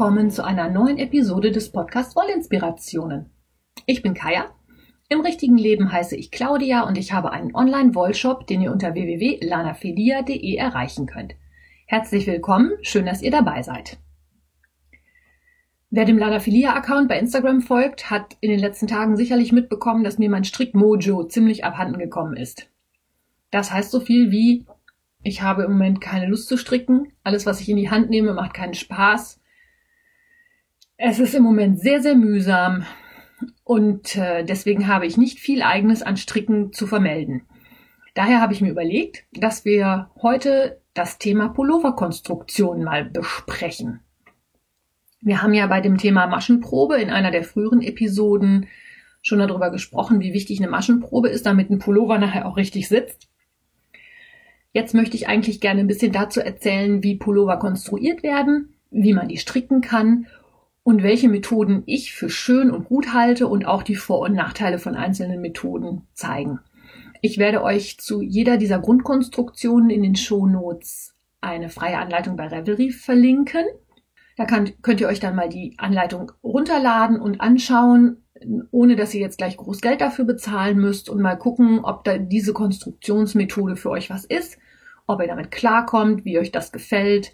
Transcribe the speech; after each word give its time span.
Willkommen 0.00 0.30
zu 0.30 0.42
einer 0.42 0.70
neuen 0.70 0.96
Episode 0.96 1.50
des 1.50 1.72
Podcasts 1.72 2.16
Wollinspirationen. 2.16 3.26
Ich 3.84 4.00
bin 4.00 4.14
Kaya. 4.14 4.46
Im 5.10 5.20
richtigen 5.20 5.58
Leben 5.58 5.92
heiße 5.92 6.16
ich 6.16 6.30
Claudia 6.30 6.84
und 6.84 6.96
ich 6.96 7.12
habe 7.12 7.32
einen 7.32 7.54
Online-Wollshop, 7.54 8.46
den 8.46 8.62
ihr 8.62 8.72
unter 8.72 8.94
www.lanafelia.de 8.94 10.54
erreichen 10.54 11.04
könnt. 11.04 11.34
Herzlich 11.86 12.26
willkommen, 12.26 12.70
schön, 12.80 13.04
dass 13.04 13.20
ihr 13.20 13.30
dabei 13.30 13.60
seid. 13.60 13.98
Wer 15.90 16.06
dem 16.06 16.16
Lanafilia-Account 16.16 17.06
bei 17.06 17.18
Instagram 17.18 17.60
folgt, 17.60 18.10
hat 18.10 18.38
in 18.40 18.50
den 18.50 18.60
letzten 18.60 18.86
Tagen 18.86 19.18
sicherlich 19.18 19.52
mitbekommen, 19.52 20.02
dass 20.02 20.16
mir 20.16 20.30
mein 20.30 20.44
Strickmojo 20.44 21.24
ziemlich 21.24 21.66
abhanden 21.66 21.98
gekommen 21.98 22.38
ist. 22.38 22.70
Das 23.50 23.70
heißt 23.70 23.90
so 23.90 24.00
viel 24.00 24.30
wie, 24.30 24.64
ich 25.22 25.42
habe 25.42 25.64
im 25.64 25.72
Moment 25.72 26.00
keine 26.00 26.26
Lust 26.26 26.48
zu 26.48 26.56
stricken, 26.56 27.12
alles, 27.22 27.44
was 27.44 27.60
ich 27.60 27.68
in 27.68 27.76
die 27.76 27.90
Hand 27.90 28.08
nehme, 28.08 28.32
macht 28.32 28.54
keinen 28.54 28.72
Spaß. 28.72 29.39
Es 31.02 31.18
ist 31.18 31.34
im 31.34 31.42
Moment 31.42 31.80
sehr, 31.80 32.02
sehr 32.02 32.14
mühsam 32.14 32.84
und 33.64 34.16
äh, 34.16 34.44
deswegen 34.44 34.86
habe 34.86 35.06
ich 35.06 35.16
nicht 35.16 35.40
viel 35.40 35.62
eigenes 35.62 36.02
an 36.02 36.18
Stricken 36.18 36.74
zu 36.74 36.86
vermelden. 36.86 37.46
Daher 38.12 38.42
habe 38.42 38.52
ich 38.52 38.60
mir 38.60 38.68
überlegt, 38.68 39.24
dass 39.32 39.64
wir 39.64 40.10
heute 40.20 40.82
das 40.92 41.16
Thema 41.16 41.48
Pulloverkonstruktion 41.48 42.84
mal 42.84 43.06
besprechen. 43.06 44.00
Wir 45.22 45.40
haben 45.40 45.54
ja 45.54 45.66
bei 45.68 45.80
dem 45.80 45.96
Thema 45.96 46.26
Maschenprobe 46.26 47.00
in 47.00 47.08
einer 47.08 47.30
der 47.30 47.44
früheren 47.44 47.80
Episoden 47.80 48.66
schon 49.22 49.38
darüber 49.38 49.70
gesprochen, 49.70 50.20
wie 50.20 50.34
wichtig 50.34 50.60
eine 50.60 50.70
Maschenprobe 50.70 51.30
ist, 51.30 51.46
damit 51.46 51.70
ein 51.70 51.78
Pullover 51.78 52.18
nachher 52.18 52.44
auch 52.44 52.58
richtig 52.58 52.88
sitzt. 52.88 53.30
Jetzt 54.74 54.92
möchte 54.92 55.16
ich 55.16 55.28
eigentlich 55.28 55.62
gerne 55.62 55.80
ein 55.80 55.88
bisschen 55.88 56.12
dazu 56.12 56.40
erzählen, 56.40 57.02
wie 57.02 57.16
Pullover 57.16 57.56
konstruiert 57.58 58.22
werden, 58.22 58.74
wie 58.90 59.14
man 59.14 59.28
die 59.28 59.38
stricken 59.38 59.80
kann 59.80 60.26
und 60.82 61.02
welche 61.02 61.28
Methoden 61.28 61.82
ich 61.86 62.12
für 62.14 62.30
schön 62.30 62.70
und 62.70 62.84
gut 62.84 63.12
halte 63.12 63.46
und 63.46 63.66
auch 63.66 63.82
die 63.82 63.96
Vor- 63.96 64.20
und 64.20 64.34
Nachteile 64.34 64.78
von 64.78 64.94
einzelnen 64.94 65.40
Methoden 65.40 66.06
zeigen. 66.14 66.60
Ich 67.22 67.38
werde 67.38 67.62
euch 67.62 67.98
zu 67.98 68.22
jeder 68.22 68.56
dieser 68.56 68.78
Grundkonstruktionen 68.78 69.90
in 69.90 70.02
den 70.02 70.16
Shownotes 70.16 71.14
eine 71.40 71.68
freie 71.68 71.98
Anleitung 71.98 72.36
bei 72.36 72.48
Revelry 72.48 72.90
verlinken. 72.90 73.64
Da 74.36 74.46
kann, 74.46 74.70
könnt 74.80 75.02
ihr 75.02 75.08
euch 75.08 75.20
dann 75.20 75.34
mal 75.34 75.50
die 75.50 75.74
Anleitung 75.76 76.32
runterladen 76.42 77.20
und 77.20 77.42
anschauen, 77.42 78.24
ohne 78.70 78.96
dass 78.96 79.12
ihr 79.12 79.20
jetzt 79.20 79.36
gleich 79.36 79.58
groß 79.58 79.82
Geld 79.82 80.00
dafür 80.00 80.24
bezahlen 80.24 80.78
müsst 80.78 81.10
und 81.10 81.20
mal 81.20 81.36
gucken, 81.36 81.80
ob 81.84 82.04
da 82.04 82.16
diese 82.16 82.54
Konstruktionsmethode 82.54 83.76
für 83.76 83.90
euch 83.90 84.08
was 84.08 84.24
ist, 84.24 84.58
ob 85.06 85.20
ihr 85.20 85.26
damit 85.26 85.50
klarkommt, 85.50 86.24
wie 86.24 86.38
euch 86.38 86.52
das 86.52 86.72
gefällt 86.72 87.32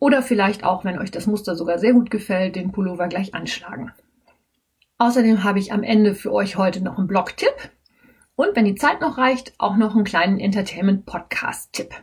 oder 0.00 0.22
vielleicht 0.22 0.64
auch, 0.64 0.84
wenn 0.84 0.98
euch 0.98 1.10
das 1.10 1.26
Muster 1.26 1.54
sogar 1.56 1.78
sehr 1.78 1.92
gut 1.92 2.10
gefällt, 2.10 2.56
den 2.56 2.72
Pullover 2.72 3.08
gleich 3.08 3.34
anschlagen. 3.34 3.92
Außerdem 4.98 5.44
habe 5.44 5.58
ich 5.58 5.72
am 5.72 5.82
Ende 5.82 6.14
für 6.14 6.32
euch 6.32 6.56
heute 6.56 6.82
noch 6.82 6.98
einen 6.98 7.06
Blog-Tipp 7.06 7.54
und 8.34 8.54
wenn 8.54 8.64
die 8.64 8.74
Zeit 8.74 9.00
noch 9.00 9.18
reicht, 9.18 9.54
auch 9.58 9.76
noch 9.76 9.94
einen 9.94 10.04
kleinen 10.04 10.38
Entertainment-Podcast-Tipp. 10.38 11.94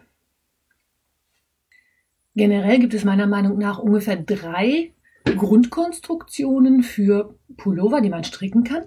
Generell 2.35 2.80
gibt 2.80 2.94
es 2.94 3.03
meiner 3.03 3.27
Meinung 3.27 3.58
nach 3.58 3.77
ungefähr 3.77 4.16
drei 4.16 4.94
Grundkonstruktionen 5.23 6.83
für 6.83 7.38
Pullover, 7.57 8.02
die 8.02 8.09
man 8.09 8.23
stricken 8.23 8.63
kann. 8.63 8.85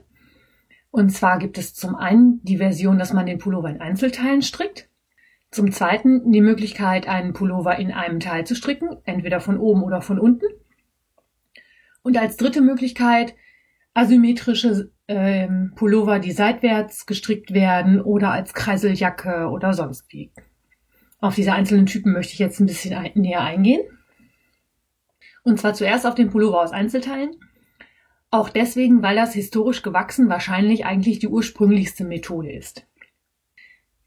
Und 0.90 1.10
zwar 1.10 1.38
gibt 1.38 1.58
es 1.58 1.74
zum 1.74 1.94
einen 1.94 2.42
die 2.42 2.56
Version, 2.56 2.98
dass 2.98 3.12
man 3.12 3.26
den 3.26 3.38
Pullover 3.38 3.70
in 3.70 3.80
Einzelteilen 3.80 4.42
strickt. 4.42 4.88
Zum 5.50 5.72
zweiten 5.72 6.32
die 6.32 6.40
Möglichkeit, 6.40 7.08
einen 7.08 7.32
Pullover 7.32 7.76
in 7.76 7.92
einem 7.92 8.20
Teil 8.20 8.46
zu 8.46 8.54
stricken, 8.54 8.96
entweder 9.04 9.40
von 9.40 9.58
oben 9.58 9.82
oder 9.82 10.02
von 10.02 10.18
unten. 10.18 10.46
Und 12.02 12.16
als 12.18 12.36
dritte 12.36 12.60
Möglichkeit 12.60 13.34
asymmetrische 13.94 14.90
ähm, 15.08 15.72
Pullover, 15.74 16.18
die 16.18 16.32
seitwärts 16.32 17.06
gestrickt 17.06 17.54
werden 17.54 18.00
oder 18.00 18.30
als 18.30 18.52
Kreiseljacke 18.52 19.48
oder 19.48 19.72
sonst 19.72 20.12
wie. 20.12 20.30
Auf 21.18 21.34
diese 21.34 21.52
einzelnen 21.52 21.86
Typen 21.86 22.12
möchte 22.12 22.34
ich 22.34 22.38
jetzt 22.38 22.60
ein 22.60 22.66
bisschen 22.66 23.10
näher 23.14 23.40
eingehen. 23.40 23.82
Und 25.44 25.58
zwar 25.60 25.74
zuerst 25.74 26.06
auf 26.06 26.14
den 26.14 26.28
Pullover 26.30 26.60
aus 26.60 26.72
Einzelteilen. 26.72 27.30
Auch 28.30 28.48
deswegen, 28.48 29.02
weil 29.02 29.16
das 29.16 29.32
historisch 29.32 29.82
gewachsen 29.82 30.28
wahrscheinlich 30.28 30.84
eigentlich 30.84 31.20
die 31.20 31.28
ursprünglichste 31.28 32.04
Methode 32.04 32.52
ist. 32.52 32.86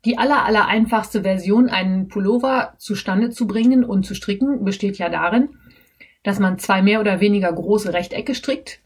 Die 0.06 0.18
aller, 0.18 0.46
aller 0.46 0.68
einfachste 0.68 1.24
Version, 1.24 1.70
einen 1.70 2.08
Pullover 2.08 2.74
zustande 2.78 3.32
zu 3.32 3.48
bringen 3.48 3.84
und 3.84 4.06
zu 4.06 4.16
stricken, 4.16 4.64
besteht 4.64 4.98
ja 4.98 5.10
darin, 5.10 5.50
dass 6.24 6.40
man 6.40 6.58
zwei 6.58 6.82
mehr 6.82 7.02
oder 7.02 7.20
weniger 7.20 7.52
große 7.52 7.94
Rechtecke 7.94 8.36
strickt, 8.36 8.82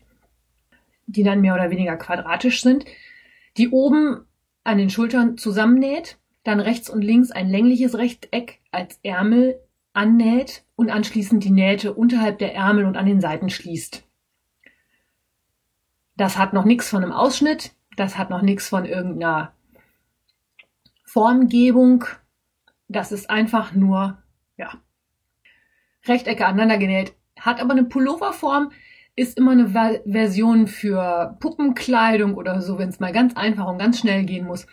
die 1.05 1.23
dann 1.23 1.41
mehr 1.41 1.53
oder 1.53 1.69
weniger 1.69 1.97
quadratisch 1.97 2.61
sind, 2.61 2.85
die 3.57 3.69
oben 3.69 4.25
an 4.63 4.77
den 4.77 4.89
Schultern 4.89 5.37
zusammennäht 5.37 6.17
dann 6.43 6.59
rechts 6.59 6.89
und 6.89 7.01
links 7.01 7.31
ein 7.31 7.49
längliches 7.49 7.97
Rechteck 7.97 8.59
als 8.71 8.99
Ärmel 9.03 9.59
annäht 9.93 10.65
und 10.75 10.89
anschließend 10.89 11.43
die 11.43 11.51
Nähte 11.51 11.93
unterhalb 11.93 12.39
der 12.39 12.53
Ärmel 12.53 12.85
und 12.85 12.97
an 12.97 13.05
den 13.05 13.21
Seiten 13.21 13.49
schließt. 13.49 14.03
Das 16.15 16.37
hat 16.37 16.53
noch 16.53 16.65
nichts 16.65 16.89
von 16.89 17.03
einem 17.03 17.13
Ausschnitt, 17.13 17.73
das 17.95 18.17
hat 18.17 18.29
noch 18.29 18.41
nichts 18.41 18.67
von 18.67 18.85
irgendeiner 18.85 19.53
Formgebung. 21.13 22.05
Das 22.87 23.11
ist 23.11 23.29
einfach 23.29 23.73
nur, 23.75 24.17
ja, 24.57 24.73
Rechtecke 26.07 26.47
aneinander 26.47 26.79
genäht. 26.79 27.13
Hat 27.39 27.61
aber 27.61 27.73
eine 27.73 27.83
Pulloverform, 27.83 28.71
ist 29.15 29.37
immer 29.37 29.51
eine 29.51 29.69
Version 30.07 30.65
für 30.65 31.37
Puppenkleidung 31.39 32.33
oder 32.33 32.61
so, 32.61 32.79
wenn 32.79 32.89
es 32.89 32.99
mal 32.99 33.11
ganz 33.11 33.37
einfach 33.37 33.67
und 33.67 33.77
ganz 33.77 33.99
schnell 33.99 34.25
gehen 34.25 34.47
muss. 34.47 34.65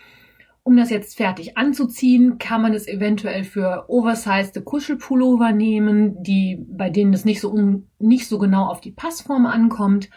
Um 0.62 0.78
das 0.78 0.88
jetzt 0.88 1.18
fertig 1.18 1.58
anzuziehen, 1.58 2.38
kann 2.38 2.62
man 2.62 2.72
es 2.72 2.88
eventuell 2.88 3.44
für 3.44 3.84
oversized 3.88 4.64
Kuschelpullover 4.64 5.52
nehmen, 5.52 6.22
die, 6.22 6.64
bei 6.70 6.88
denen 6.88 7.12
es 7.12 7.26
nicht 7.26 7.42
so, 7.42 7.50
um, 7.50 7.88
nicht 7.98 8.28
so 8.28 8.38
genau 8.38 8.66
auf 8.66 8.80
die 8.80 8.92
Passform 8.92 9.44
ankommt. 9.44 10.08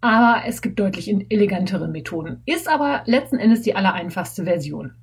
Aber 0.00 0.42
es 0.46 0.60
gibt 0.60 0.80
deutlich 0.80 1.08
elegantere 1.08 1.86
Methoden. 1.86 2.42
Ist 2.46 2.68
aber 2.68 3.02
letzten 3.06 3.38
Endes 3.38 3.62
die 3.62 3.76
allereinfachste 3.76 4.44
Version. 4.44 4.94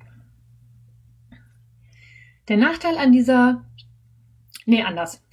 Der 2.48 2.58
Nachteil 2.58 2.98
an 2.98 3.12
dieser, 3.12 3.66
nee, 4.66 4.84
anders. 4.84 5.24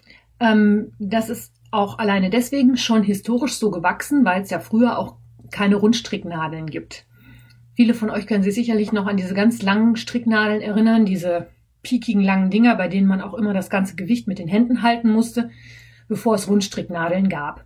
Ähm, 0.41 0.93
das 0.99 1.31
ist 1.31 1.53
auch 1.71 1.99
alleine 1.99 2.31
deswegen 2.31 2.77
schon 2.77 3.03
historisch 3.03 3.55
so 3.55 3.71
gewachsen, 3.71 4.25
weil 4.25 4.43
es 4.43 4.51
ja 4.51 4.61
früher 4.61 4.99
auch 4.99 5.17
keine 5.51 5.77
Rundstricknadeln 5.77 6.67
gibt. 6.67 7.07
Viele 7.75 7.95
von 7.95 8.11
euch 8.11 8.27
können 8.27 8.45
sich 8.45 8.55
sicherlich 8.55 8.93
noch 8.93 9.07
an 9.07 9.17
diese 9.17 9.35
ganz 9.35 9.63
langen 9.63 9.97
Stricknadeln 9.97 10.61
erinnern, 10.61 11.05
diese 11.05 11.49
piekigen 11.83 12.23
langen 12.23 12.51
Dinger, 12.51 12.77
bei 12.77 12.89
denen 12.89 13.07
man 13.07 13.21
auch 13.21 13.35
immer 13.35 13.53
das 13.53 13.71
ganze 13.71 13.97
Gewicht 13.97 14.27
mit 14.27 14.39
den 14.39 14.49
Händen 14.49 14.83
halten 14.83 15.11
musste, 15.11 15.51
bevor 16.09 16.35
es 16.35 16.49
Rundstricknadeln 16.49 17.29
gab. 17.29 17.65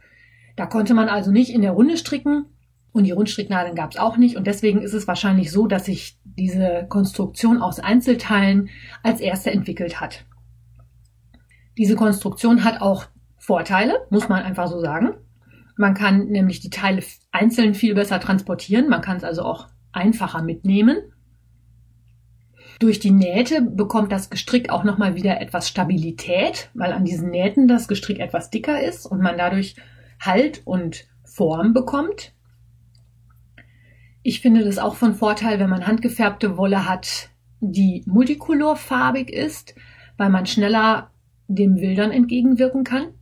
Da 0.56 0.66
konnte 0.66 0.94
man 0.94 1.08
also 1.08 1.30
nicht 1.30 1.50
in 1.50 1.62
der 1.62 1.72
Runde 1.72 1.96
stricken 1.96 2.46
und 2.98 3.04
die 3.04 3.12
Rundstricknadeln 3.12 3.76
gab 3.76 3.92
es 3.92 3.96
auch 3.96 4.16
nicht 4.16 4.36
und 4.36 4.46
deswegen 4.46 4.82
ist 4.82 4.92
es 4.92 5.06
wahrscheinlich 5.06 5.50
so, 5.52 5.66
dass 5.66 5.86
sich 5.86 6.18
diese 6.24 6.84
Konstruktion 6.88 7.62
aus 7.62 7.78
Einzelteilen 7.78 8.68
als 9.02 9.20
erste 9.20 9.50
entwickelt 9.50 10.00
hat. 10.00 10.26
Diese 11.78 11.94
Konstruktion 11.94 12.64
hat 12.64 12.80
auch 12.82 13.06
Vorteile, 13.38 14.06
muss 14.10 14.28
man 14.28 14.42
einfach 14.42 14.66
so 14.66 14.80
sagen. 14.80 15.14
Man 15.76 15.94
kann 15.94 16.26
nämlich 16.26 16.58
die 16.58 16.70
Teile 16.70 17.04
einzeln 17.30 17.72
viel 17.74 17.94
besser 17.94 18.18
transportieren. 18.18 18.88
Man 18.88 19.00
kann 19.00 19.16
es 19.16 19.24
also 19.24 19.42
auch 19.42 19.68
einfacher 19.92 20.42
mitnehmen. 20.42 20.96
Durch 22.80 22.98
die 22.98 23.12
Nähte 23.12 23.62
bekommt 23.62 24.10
das 24.10 24.28
Gestrick 24.28 24.70
auch 24.70 24.82
nochmal 24.82 25.14
wieder 25.14 25.40
etwas 25.40 25.68
Stabilität, 25.68 26.70
weil 26.74 26.92
an 26.92 27.04
diesen 27.04 27.30
Nähten 27.30 27.68
das 27.68 27.86
Gestrick 27.86 28.18
etwas 28.18 28.50
dicker 28.50 28.82
ist 28.82 29.06
und 29.06 29.22
man 29.22 29.38
dadurch 29.38 29.76
Halt 30.20 30.62
und 30.64 31.06
Form 31.24 31.74
bekommt. 31.74 32.32
Ich 34.22 34.40
finde 34.40 34.64
das 34.64 34.78
auch 34.78 34.96
von 34.96 35.14
Vorteil, 35.14 35.58
wenn 35.58 35.70
man 35.70 35.86
handgefärbte 35.86 36.56
Wolle 36.56 36.88
hat, 36.88 37.30
die 37.60 38.02
multicolorfarbig 38.06 39.30
ist, 39.30 39.74
weil 40.16 40.30
man 40.30 40.46
schneller 40.46 41.10
dem 41.46 41.76
Wildern 41.76 42.10
entgegenwirken 42.10 42.84
kann. 42.84 43.14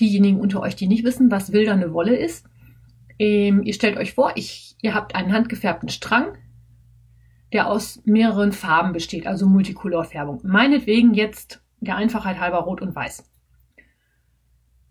Diejenigen 0.00 0.40
unter 0.40 0.60
euch, 0.60 0.76
die 0.76 0.86
nicht 0.86 1.04
wissen, 1.04 1.30
was 1.30 1.52
wildernde 1.52 1.92
Wolle 1.92 2.16
ist, 2.16 2.46
ähm, 3.18 3.62
ihr 3.64 3.74
stellt 3.74 3.96
euch 3.96 4.14
vor, 4.14 4.32
ich, 4.36 4.76
ihr 4.80 4.94
habt 4.94 5.14
einen 5.14 5.32
handgefärbten 5.32 5.88
Strang, 5.88 6.36
der 7.52 7.68
aus 7.68 8.00
mehreren 8.04 8.52
Farben 8.52 8.92
besteht, 8.92 9.26
also 9.26 9.46
Multicolorfärbung. 9.46 10.40
Meinetwegen 10.44 11.14
jetzt 11.14 11.62
der 11.80 11.96
Einfachheit 11.96 12.38
halber 12.38 12.58
rot 12.58 12.80
und 12.80 12.94
weiß. 12.94 13.24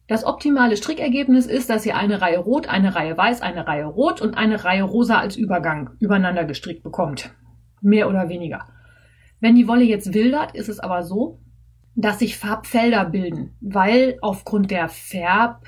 Das 0.08 0.24
optimale 0.24 0.78
Strickergebnis 0.78 1.46
ist, 1.46 1.70
dass 1.70 1.86
ihr 1.86 1.98
eine 1.98 2.22
Reihe 2.22 2.40
rot, 2.40 2.68
eine 2.68 2.96
Reihe 2.96 3.18
weiß, 3.18 3.42
eine 3.42 3.68
Reihe 3.68 3.86
rot 3.86 4.22
und 4.22 4.38
eine 4.38 4.64
Reihe 4.64 4.84
rosa 4.84 5.20
als 5.20 5.36
Übergang 5.36 5.90
übereinander 6.00 6.46
gestrickt 6.46 6.82
bekommt. 6.82 7.32
Mehr 7.82 8.08
oder 8.10 8.30
weniger. 8.30 8.68
Wenn 9.42 9.56
die 9.56 9.68
Wolle 9.68 9.84
jetzt 9.84 10.14
wildert, 10.14 10.56
ist 10.56 10.70
es 10.70 10.80
aber 10.80 11.04
so, 11.04 11.40
dass 11.96 12.20
sich 12.20 12.38
Farbfelder 12.38 13.06
bilden, 13.06 13.56
weil 13.60 14.18
aufgrund 14.22 14.72
der 14.72 14.88
Färbart 14.88 15.60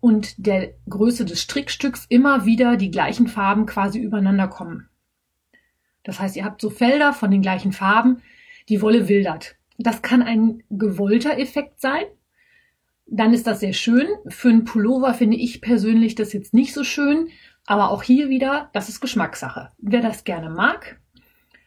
und 0.00 0.34
der 0.46 0.72
Größe 0.88 1.24
des 1.24 1.42
Strickstücks 1.42 2.06
immer 2.08 2.46
wieder 2.46 2.76
die 2.76 2.90
gleichen 2.90 3.28
Farben 3.28 3.66
quasi 3.66 3.98
übereinander 3.98 4.48
kommen. 4.48 4.88
Das 6.04 6.18
heißt, 6.18 6.36
ihr 6.36 6.44
habt 6.44 6.60
so 6.60 6.70
Felder 6.70 7.12
von 7.12 7.30
den 7.30 7.42
gleichen 7.42 7.72
Farben, 7.72 8.22
die 8.68 8.82
Wolle 8.82 9.08
wildert. 9.08 9.56
Das 9.78 10.02
kann 10.02 10.22
ein 10.22 10.62
gewollter 10.70 11.38
Effekt 11.38 11.80
sein. 11.80 12.04
Dann 13.14 13.34
ist 13.34 13.46
das 13.46 13.60
sehr 13.60 13.74
schön. 13.74 14.08
Für 14.26 14.48
einen 14.48 14.64
Pullover 14.64 15.12
finde 15.12 15.36
ich 15.36 15.60
persönlich 15.60 16.14
das 16.14 16.32
jetzt 16.32 16.54
nicht 16.54 16.72
so 16.72 16.82
schön. 16.82 17.28
Aber 17.66 17.90
auch 17.90 18.02
hier 18.02 18.30
wieder, 18.30 18.70
das 18.72 18.88
ist 18.88 19.02
Geschmackssache. 19.02 19.68
Wer 19.78 20.00
das 20.00 20.24
gerne 20.24 20.48
mag, 20.48 20.98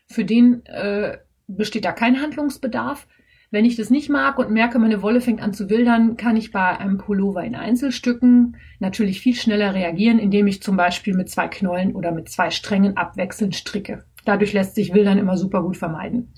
für 0.07 0.25
den 0.25 0.65
äh, 0.65 1.19
besteht 1.47 1.85
da 1.85 1.91
kein 1.91 2.19
Handlungsbedarf. 2.19 3.07
Wenn 3.51 3.63
ich 3.63 3.75
das 3.75 3.91
nicht 3.91 4.09
mag 4.09 4.39
und 4.39 4.49
merke, 4.49 4.79
meine 4.79 5.03
Wolle 5.03 5.21
fängt 5.21 5.39
an 5.39 5.53
zu 5.53 5.69
wildern, 5.69 6.17
kann 6.17 6.35
ich 6.35 6.51
bei 6.51 6.79
einem 6.79 6.97
Pullover 6.97 7.43
in 7.43 7.55
Einzelstücken 7.55 8.57
natürlich 8.79 9.21
viel 9.21 9.35
schneller 9.35 9.75
reagieren, 9.75 10.17
indem 10.17 10.47
ich 10.47 10.63
zum 10.63 10.75
Beispiel 10.75 11.15
mit 11.15 11.29
zwei 11.29 11.47
Knollen 11.47 11.93
oder 11.93 12.11
mit 12.11 12.27
zwei 12.27 12.49
Strängen 12.49 12.97
abwechselnd 12.97 13.55
stricke. 13.55 14.03
Dadurch 14.25 14.51
lässt 14.51 14.73
sich 14.73 14.95
Wildern 14.95 15.19
immer 15.19 15.37
super 15.37 15.61
gut 15.61 15.77
vermeiden. 15.77 16.33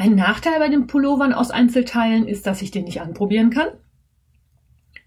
Ein 0.00 0.14
Nachteil 0.14 0.58
bei 0.58 0.70
den 0.70 0.86
Pullovern 0.86 1.34
aus 1.34 1.50
Einzelteilen 1.50 2.26
ist, 2.26 2.46
dass 2.46 2.62
ich 2.62 2.70
den 2.70 2.84
nicht 2.84 3.02
anprobieren 3.02 3.50
kann. 3.50 3.68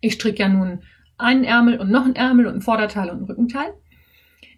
Ich 0.01 0.13
stricke 0.13 0.43
ja 0.43 0.47
nun 0.47 0.83
einen 1.17 1.43
Ärmel 1.43 1.79
und 1.79 1.89
noch 1.89 2.05
einen 2.05 2.15
Ärmel 2.15 2.45
und 2.45 2.57
ein 2.57 2.61
Vorderteil 2.61 3.09
und 3.09 3.21
ein 3.21 3.25
Rückenteil. 3.25 3.73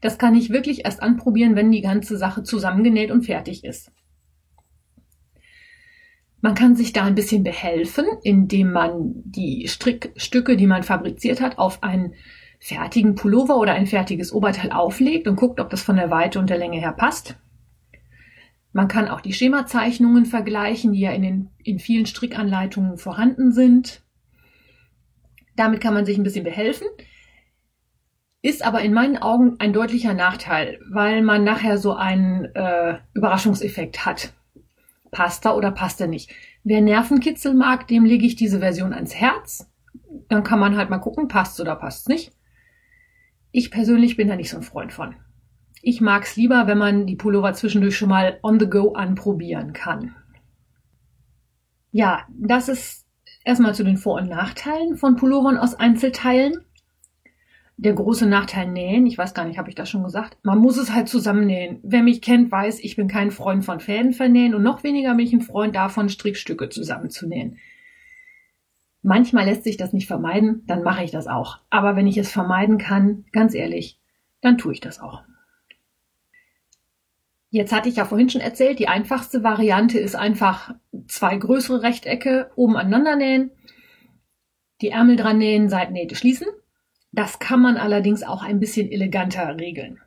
Das 0.01 0.17
kann 0.17 0.35
ich 0.35 0.49
wirklich 0.49 0.83
erst 0.83 1.01
anprobieren, 1.01 1.55
wenn 1.55 1.71
die 1.71 1.79
ganze 1.79 2.17
Sache 2.17 2.43
zusammengenäht 2.43 3.11
und 3.11 3.21
fertig 3.21 3.63
ist. 3.63 3.93
Man 6.41 6.53
kann 6.53 6.75
sich 6.75 6.91
da 6.91 7.05
ein 7.05 7.15
bisschen 7.15 7.43
behelfen, 7.43 8.05
indem 8.21 8.73
man 8.73 9.13
die 9.23 9.69
Strickstücke, 9.69 10.57
die 10.57 10.67
man 10.67 10.83
fabriziert 10.83 11.39
hat, 11.39 11.59
auf 11.59 11.81
einen 11.81 12.13
fertigen 12.59 13.15
Pullover 13.15 13.55
oder 13.55 13.71
ein 13.71 13.87
fertiges 13.87 14.33
Oberteil 14.33 14.73
auflegt 14.73 15.29
und 15.29 15.37
guckt, 15.37 15.61
ob 15.61 15.69
das 15.69 15.81
von 15.81 15.95
der 15.95 16.11
Weite 16.11 16.39
und 16.39 16.49
der 16.49 16.57
Länge 16.57 16.81
her 16.81 16.91
passt. 16.91 17.37
Man 18.75 18.87
kann 18.87 19.07
auch 19.07 19.21
die 19.21 19.33
Schemazeichnungen 19.33 20.25
vergleichen, 20.25 20.93
die 20.93 20.99
ja 20.99 21.11
in, 21.11 21.21
den, 21.21 21.49
in 21.63 21.79
vielen 21.79 22.05
Strickanleitungen 22.05 22.97
vorhanden 22.97 23.51
sind. 23.51 24.03
Damit 25.55 25.81
kann 25.81 25.93
man 25.93 26.05
sich 26.05 26.17
ein 26.17 26.23
bisschen 26.23 26.43
behelfen 26.43 26.87
ist 28.45 28.63
aber 28.63 28.81
in 28.81 28.93
meinen 28.93 29.17
Augen 29.17 29.55
ein 29.57 29.73
deutlicher 29.73 30.13
Nachteil, 30.13 30.79
weil 30.87 31.23
man 31.23 31.43
nachher 31.43 31.79
so 31.79 31.95
einen 31.95 32.45
äh, 32.53 32.99
Überraschungseffekt 33.15 34.05
hat. 34.05 34.33
Passt 35.09 35.47
er 35.47 35.57
oder 35.57 35.71
passt 35.71 35.99
er 35.99 36.05
nicht? 36.05 36.31
Wer 36.63 36.81
Nervenkitzel 36.81 37.55
mag, 37.55 37.87
dem 37.87 38.05
lege 38.05 38.23
ich 38.23 38.35
diese 38.35 38.59
Version 38.59 38.93
ans 38.93 39.15
Herz. 39.15 39.67
Dann 40.29 40.43
kann 40.43 40.59
man 40.59 40.77
halt 40.77 40.91
mal 40.91 40.99
gucken, 40.99 41.27
passt 41.27 41.59
oder 41.59 41.75
passt 41.75 42.07
nicht. 42.07 42.33
Ich 43.51 43.71
persönlich 43.71 44.15
bin 44.15 44.27
da 44.27 44.35
nicht 44.35 44.51
so 44.51 44.57
ein 44.57 44.63
Freund 44.63 44.93
von. 44.93 45.15
Ich 45.85 46.01
mag 46.01 46.23
es 46.23 46.35
lieber, 46.35 46.65
wenn 46.65 46.79
man 46.79 47.05
die 47.05 47.15
Pullover 47.15 47.53
zwischendurch 47.53 47.95
schon 47.95 48.09
mal 48.09 48.39
on 48.41 48.59
the 48.59 48.67
go 48.67 48.93
anprobieren 48.93 49.71
kann. 49.73 50.15
Ja, 51.91 52.23
das 52.29 52.69
ist 52.69 53.05
erstmal 53.43 53.75
zu 53.75 53.83
den 53.83 53.97
Vor- 53.97 54.19
und 54.19 54.27
Nachteilen 54.27 54.97
von 54.97 55.15
Pullovern 55.15 55.57
aus 55.57 55.75
Einzelteilen 55.75 56.65
der 57.77 57.93
große 57.93 58.25
Nachteil 58.25 58.67
nähen, 58.67 59.05
ich 59.05 59.17
weiß 59.17 59.33
gar 59.33 59.45
nicht, 59.45 59.57
habe 59.57 59.69
ich 59.69 59.75
das 59.75 59.89
schon 59.89 60.03
gesagt, 60.03 60.37
man 60.43 60.59
muss 60.59 60.77
es 60.77 60.93
halt 60.93 61.09
zusammennähen. 61.09 61.79
Wer 61.83 62.03
mich 62.03 62.21
kennt, 62.21 62.51
weiß, 62.51 62.79
ich 62.79 62.95
bin 62.95 63.07
kein 63.07 63.31
Freund 63.31 63.65
von 63.65 63.81
Fäden 63.81 64.13
vernähen 64.13 64.55
und 64.55 64.63
noch 64.63 64.83
weniger 64.83 65.13
bin 65.15 65.25
ich 65.25 65.33
ein 65.33 65.41
Freund 65.41 65.75
davon, 65.75 66.07
Strickstücke 66.07 66.69
zusammenzunähen. 66.69 67.57
Manchmal 69.01 69.45
lässt 69.45 69.65
sich 69.65 69.77
das 69.77 69.93
nicht 69.93 70.07
vermeiden, 70.07 70.63
dann 70.67 70.83
mache 70.83 71.03
ich 71.03 71.11
das 71.11 71.27
auch. 71.27 71.59
Aber 71.69 71.95
wenn 71.95 72.07
ich 72.07 72.17
es 72.17 72.31
vermeiden 72.31 72.77
kann, 72.77 73.25
ganz 73.31 73.53
ehrlich, 73.53 73.99
dann 74.41 74.57
tue 74.57 74.73
ich 74.73 74.79
das 74.79 74.99
auch. 74.99 75.21
Jetzt 77.55 77.71
hatte 77.71 77.87
ich 77.87 77.95
ja 77.95 78.05
vorhin 78.05 78.29
schon 78.29 78.41
erzählt, 78.41 78.79
die 78.79 78.87
einfachste 78.87 79.43
Variante 79.43 79.97
ist 79.97 80.15
einfach 80.15 80.75
zwei 81.07 81.37
größere 81.37 81.83
Rechtecke 81.83 82.51
oben 82.55 82.75
aneinander 82.75 83.15
nähen, 83.15 83.51
die 84.81 84.89
Ärmel 84.89 85.15
dran 85.15 85.37
nähen, 85.37 85.69
Seitennähte 85.69 86.15
schließen 86.15 86.47
das 87.15 87.39
kann 87.39 87.61
man 87.61 87.77
allerdings 87.77 88.23
auch 88.23 88.43
ein 88.43 88.59
bisschen 88.59 88.91
eleganter 88.91 89.57
regeln. 89.57 90.01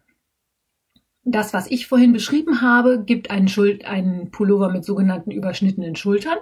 Das, 1.25 1.53
was 1.55 1.71
ich 1.71 1.87
vorhin 1.87 2.13
beschrieben 2.13 2.61
habe, 2.61 3.03
gibt 3.05 3.31
einen, 3.31 3.49
Schul 3.49 3.81
einen 3.85 4.31
Pullover 4.31 4.71
mit 4.71 4.85
sogenannten 4.85 5.31
überschnittenen 5.31 5.97
Schultern, 5.97 6.39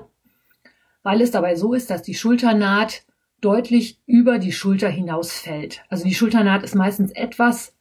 weil 1.03 1.21
es 1.21 1.31
dabei 1.31 1.55
so 1.55 1.73
ist, 1.73 1.89
dass 1.89 2.03
die 2.03 2.15
Schulternaht 2.15 3.05
deutlich 3.41 4.01
über 4.07 4.39
die 4.39 4.53
Schulter 4.53 4.89
hinausfällt. 4.89 5.85
Also 5.89 6.05
die 6.05 6.15
Schulternaht 6.15 6.63
ist 6.65 6.75
meistens 6.75 7.13
etwas 7.13 7.75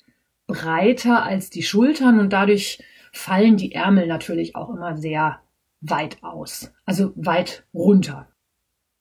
breiter 0.46 1.24
als 1.24 1.50
die 1.50 1.64
Schultern 1.64 2.20
und 2.20 2.34
dadurch 2.34 2.84
fallen 3.16 3.58
die 3.58 3.74
Ärmel 3.74 4.08
natürlich 4.08 4.56
auch 4.56 4.70
immer 4.70 4.98
sehr 4.98 5.40
weit 5.82 6.24
aus, 6.24 6.74
also 6.86 7.14
weit 7.16 7.66
runter. 7.74 8.30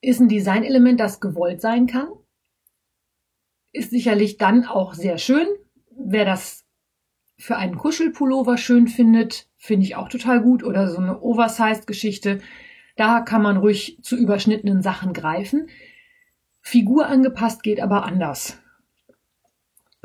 Ist 0.00 0.20
ein 0.20 0.28
Designelement, 0.28 1.00
das 1.00 1.20
gewollt 1.20 1.60
sein 1.60 1.86
kann, 1.86 2.08
ist 3.72 3.90
sicherlich 3.90 4.38
dann 4.38 4.64
auch 4.64 4.94
sehr 4.94 5.18
schön. 5.18 5.46
Wer 5.90 6.24
das 6.24 6.64
für 7.38 7.56
einen 7.56 7.76
Kuschelpullover 7.76 8.56
schön 8.56 8.86
findet, 8.86 9.48
finde 9.56 9.84
ich 9.84 9.96
auch 9.96 10.08
total 10.08 10.40
gut. 10.40 10.62
Oder 10.62 10.88
so 10.88 10.98
eine 10.98 11.20
Oversized-Geschichte. 11.20 12.40
Da 12.96 13.20
kann 13.20 13.42
man 13.42 13.56
ruhig 13.56 13.98
zu 14.02 14.16
überschnittenen 14.16 14.82
Sachen 14.82 15.12
greifen. 15.12 15.68
Figur 16.60 17.06
angepasst 17.06 17.62
geht 17.62 17.80
aber 17.80 18.04
anders. 18.04 18.58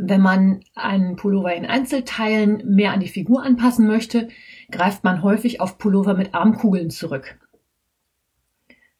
Wenn 0.01 0.22
man 0.22 0.62
einen 0.75 1.16
Pullover 1.16 1.54
in 1.54 1.66
Einzelteilen 1.66 2.63
mehr 2.66 2.94
an 2.94 3.00
die 3.00 3.07
Figur 3.07 3.44
anpassen 3.44 3.88
möchte, 3.88 4.30
greift 4.72 5.04
man 5.04 5.24
häufig 5.24 5.62
auf 5.62 5.78
Pullover 5.78 6.13
mit 6.13 6.34
Armkugeln 6.34 6.90
zurück. 6.90 7.40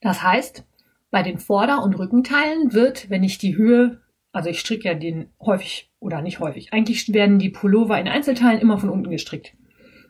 Das 0.01 0.24
heißt, 0.24 0.65
bei 1.12 1.24
den 1.24 1.39
Vorder- 1.39 1.83
und 1.83 1.97
Rückenteilen 1.97 2.74
wird, 2.74 3.09
wenn 3.09 3.24
ich 3.24 3.38
die 3.38 3.55
Höhe 3.55 4.01
also 4.31 4.50
ich 4.50 4.59
stricke 4.59 4.88
ja 4.88 4.93
den 4.93 5.29
häufig 5.41 5.89
oder 6.00 6.21
nicht 6.21 6.39
häufig. 6.39 6.71
Eigentlich 6.71 7.12
werden 7.13 7.39
die 7.39 7.50
Pullover 7.50 8.00
in 8.00 8.07
Einzelteilen 8.07 8.62
immer 8.62 8.77
von 8.77 8.89
unten 8.89 9.09
gestrickt. 9.09 9.53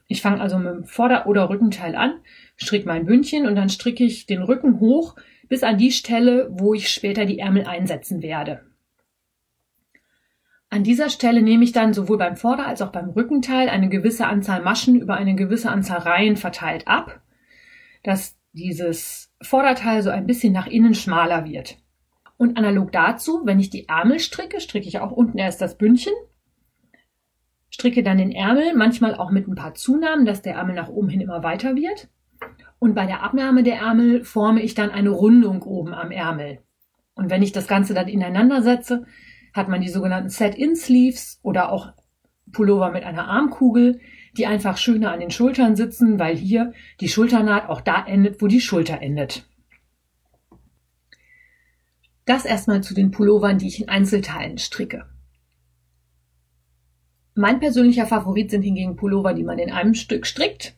Ich 0.07 0.21
fange 0.21 0.41
also 0.41 0.57
mit 0.57 0.73
dem 0.73 0.85
Vorder- 0.85 1.27
oder 1.27 1.49
Rückenteil 1.49 1.95
an, 1.95 2.19
stricke 2.57 2.87
mein 2.87 3.05
Bündchen 3.05 3.45
und 3.45 3.55
dann 3.55 3.69
stricke 3.69 4.03
ich 4.03 4.25
den 4.25 4.41
Rücken 4.41 4.79
hoch 4.79 5.15
bis 5.47 5.63
an 5.63 5.77
die 5.77 5.91
Stelle, 5.91 6.49
wo 6.51 6.73
ich 6.73 6.89
später 6.89 7.25
die 7.25 7.39
Ärmel 7.39 7.65
einsetzen 7.65 8.21
werde. 8.21 8.65
An 10.71 10.83
dieser 10.83 11.09
Stelle 11.09 11.41
nehme 11.41 11.63
ich 11.63 11.71
dann 11.71 11.93
sowohl 11.93 12.17
beim 12.17 12.35
Vorder- 12.35 12.67
als 12.67 12.81
auch 12.81 12.91
beim 12.91 13.09
Rückenteil 13.09 13.69
eine 13.69 13.89
gewisse 13.89 14.27
Anzahl 14.27 14.61
Maschen 14.61 14.95
über 14.95 15.15
eine 15.15 15.35
gewisse 15.35 15.71
Anzahl 15.71 15.99
Reihen 15.99 16.37
verteilt 16.37 16.87
ab, 16.87 17.21
dass 18.03 18.37
dieses 18.53 19.33
Vorderteil 19.41 20.03
so 20.03 20.11
ein 20.11 20.27
bisschen 20.27 20.53
nach 20.53 20.67
innen 20.67 20.93
schmaler 20.93 21.45
wird. 21.45 21.77
Und 22.37 22.57
analog 22.57 22.91
dazu, 22.91 23.41
wenn 23.45 23.59
ich 23.59 23.69
die 23.69 23.87
Ärmel 23.87 24.19
stricke, 24.19 24.59
stricke 24.61 24.87
ich 24.87 24.99
auch 24.99 25.11
unten 25.11 25.39
erst 25.39 25.59
das 25.61 25.77
Bündchen, 25.77 26.13
stricke 27.69 28.03
dann 28.03 28.17
den 28.17 28.31
Ärmel, 28.31 28.75
manchmal 28.75 29.15
auch 29.15 29.31
mit 29.31 29.47
ein 29.47 29.55
paar 29.55 29.73
Zunahmen, 29.73 30.25
dass 30.25 30.41
der 30.41 30.55
Ärmel 30.55 30.75
nach 30.75 30.89
oben 30.89 31.09
hin 31.09 31.21
immer 31.21 31.43
weiter 31.43 31.75
wird. 31.75 32.09
Und 32.77 32.93
bei 32.93 33.05
der 33.05 33.23
Abnahme 33.23 33.63
der 33.63 33.77
Ärmel 33.77 34.23
forme 34.23 34.61
ich 34.61 34.73
dann 34.73 34.91
eine 34.91 35.09
Rundung 35.09 35.63
oben 35.63 35.93
am 35.93 36.11
Ärmel. 36.11 36.59
Und 37.13 37.29
wenn 37.29 37.43
ich 37.43 37.51
das 37.51 37.67
Ganze 37.67 37.93
dann 37.93 38.07
ineinander 38.07 38.61
setze, 38.61 39.05
hat 39.53 39.69
man 39.69 39.81
die 39.81 39.89
sogenannten 39.89 40.29
Set-in-Sleeves 40.29 41.39
oder 41.41 41.71
auch 41.71 41.93
Pullover 42.51 42.91
mit 42.91 43.03
einer 43.03 43.27
Armkugel, 43.27 43.99
die 44.37 44.45
einfach 44.45 44.77
schöner 44.77 45.11
an 45.11 45.19
den 45.19 45.31
Schultern 45.31 45.75
sitzen, 45.75 46.19
weil 46.19 46.35
hier 46.35 46.73
die 46.99 47.09
Schulternaht 47.09 47.69
auch 47.69 47.81
da 47.81 48.05
endet, 48.05 48.41
wo 48.41 48.47
die 48.47 48.61
Schulter 48.61 49.01
endet. 49.01 49.45
Das 52.25 52.45
erstmal 52.45 52.81
zu 52.81 52.93
den 52.93 53.11
Pullovern, 53.11 53.57
die 53.57 53.67
ich 53.67 53.81
in 53.81 53.89
Einzelteilen 53.89 54.59
stricke. 54.59 55.05
Mein 57.33 57.59
persönlicher 57.59 58.05
Favorit 58.05 58.51
sind 58.51 58.63
hingegen 58.63 58.97
Pullover, 58.97 59.33
die 59.33 59.43
man 59.43 59.59
in 59.59 59.71
einem 59.71 59.93
Stück 59.93 60.27
strickt, 60.27 60.75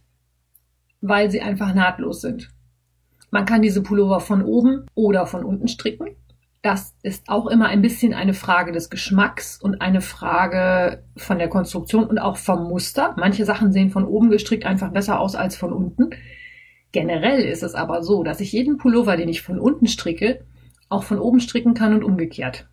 weil 1.01 1.29
sie 1.31 1.41
einfach 1.41 1.73
nahtlos 1.73 2.21
sind. 2.21 2.51
Man 3.31 3.45
kann 3.45 3.61
diese 3.61 3.81
Pullover 3.81 4.19
von 4.19 4.43
oben 4.43 4.85
oder 4.93 5.25
von 5.25 5.43
unten 5.43 5.67
stricken. 5.67 6.15
Das 6.61 6.95
ist 7.01 7.27
auch 7.27 7.47
immer 7.47 7.67
ein 7.67 7.81
bisschen 7.81 8.13
eine 8.13 8.35
Frage 8.35 8.71
des 8.71 8.91
Geschmacks 8.91 9.59
und 9.59 9.81
eine 9.81 10.01
Frage 10.01 11.03
von 11.17 11.39
der 11.39 11.49
Konstruktion 11.49 12.03
und 12.03 12.19
auch 12.19 12.37
vom 12.37 12.67
Muster. 12.67 13.15
Manche 13.17 13.45
Sachen 13.45 13.71
sehen 13.71 13.89
von 13.89 14.05
oben 14.05 14.29
gestrickt 14.29 14.65
einfach 14.65 14.91
besser 14.91 15.19
aus 15.19 15.35
als 15.35 15.55
von 15.55 15.73
unten. 15.73 16.11
Generell 16.91 17.41
ist 17.41 17.63
es 17.63 17.73
aber 17.73 18.03
so, 18.03 18.21
dass 18.21 18.41
ich 18.41 18.51
jeden 18.51 18.77
Pullover, 18.77 19.17
den 19.17 19.29
ich 19.29 19.41
von 19.41 19.59
unten 19.59 19.87
stricke, 19.87 20.41
auch 20.87 21.03
von 21.03 21.17
oben 21.17 21.39
stricken 21.39 21.73
kann 21.73 21.95
und 21.95 22.03
umgekehrt. 22.03 22.67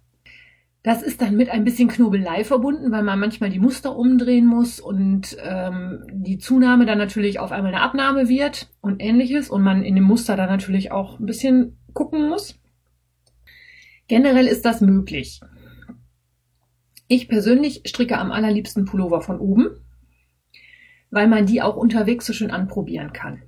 Das 0.83 1.03
ist 1.03 1.23
dann 1.23 1.37
mit 1.37 1.49
ein 1.49 1.65
bisschen 1.65 1.89
Knobelei 1.89 2.45
verbunden, 2.45 2.93
weil 2.93 3.03
man 3.03 3.19
manchmal 3.19 3.51
die 3.51 3.59
Muster 3.59 3.97
umdrehen 3.97 4.47
muss 4.47 4.81
und 4.81 5.37
ähm, 5.43 6.05
die 6.13 6.39
Zunahme 6.39 6.85
dann 6.85 6.99
natürlich 6.99 7.41
auf 7.41 7.53
einmal 7.53 7.75
eine 7.75 7.83
Abnahme 7.83 8.29
wird 8.29 8.69
und 8.81 9.03
ähnliches 9.03 9.51
und 9.51 9.63
man 9.63 9.83
in 9.83 9.95
dem 9.95 10.05
Muster 10.05 10.37
dann 10.37 10.49
natürlich 10.49 10.93
auch 10.93 11.19
ein 11.19 11.27
bisschen 11.27 11.79
gucken 11.95 12.29
muss. 12.29 12.59
Generell 14.09 14.47
ist 14.47 14.65
das 14.65 14.81
möglich. 14.81 15.41
Ich 17.09 17.29
persönlich 17.29 17.83
stricke 17.85 18.19
am 18.19 18.33
allerliebsten 18.33 18.87
Pullover 18.87 19.21
von 19.21 19.39
oben, 19.39 19.69
weil 21.11 21.29
man 21.29 21.47
die 21.47 21.63
auch 21.63 21.77
unterwegs 21.77 22.27
so 22.27 22.33
schön 22.33 22.51
anprobieren 22.51 23.13
kann. 23.13 23.43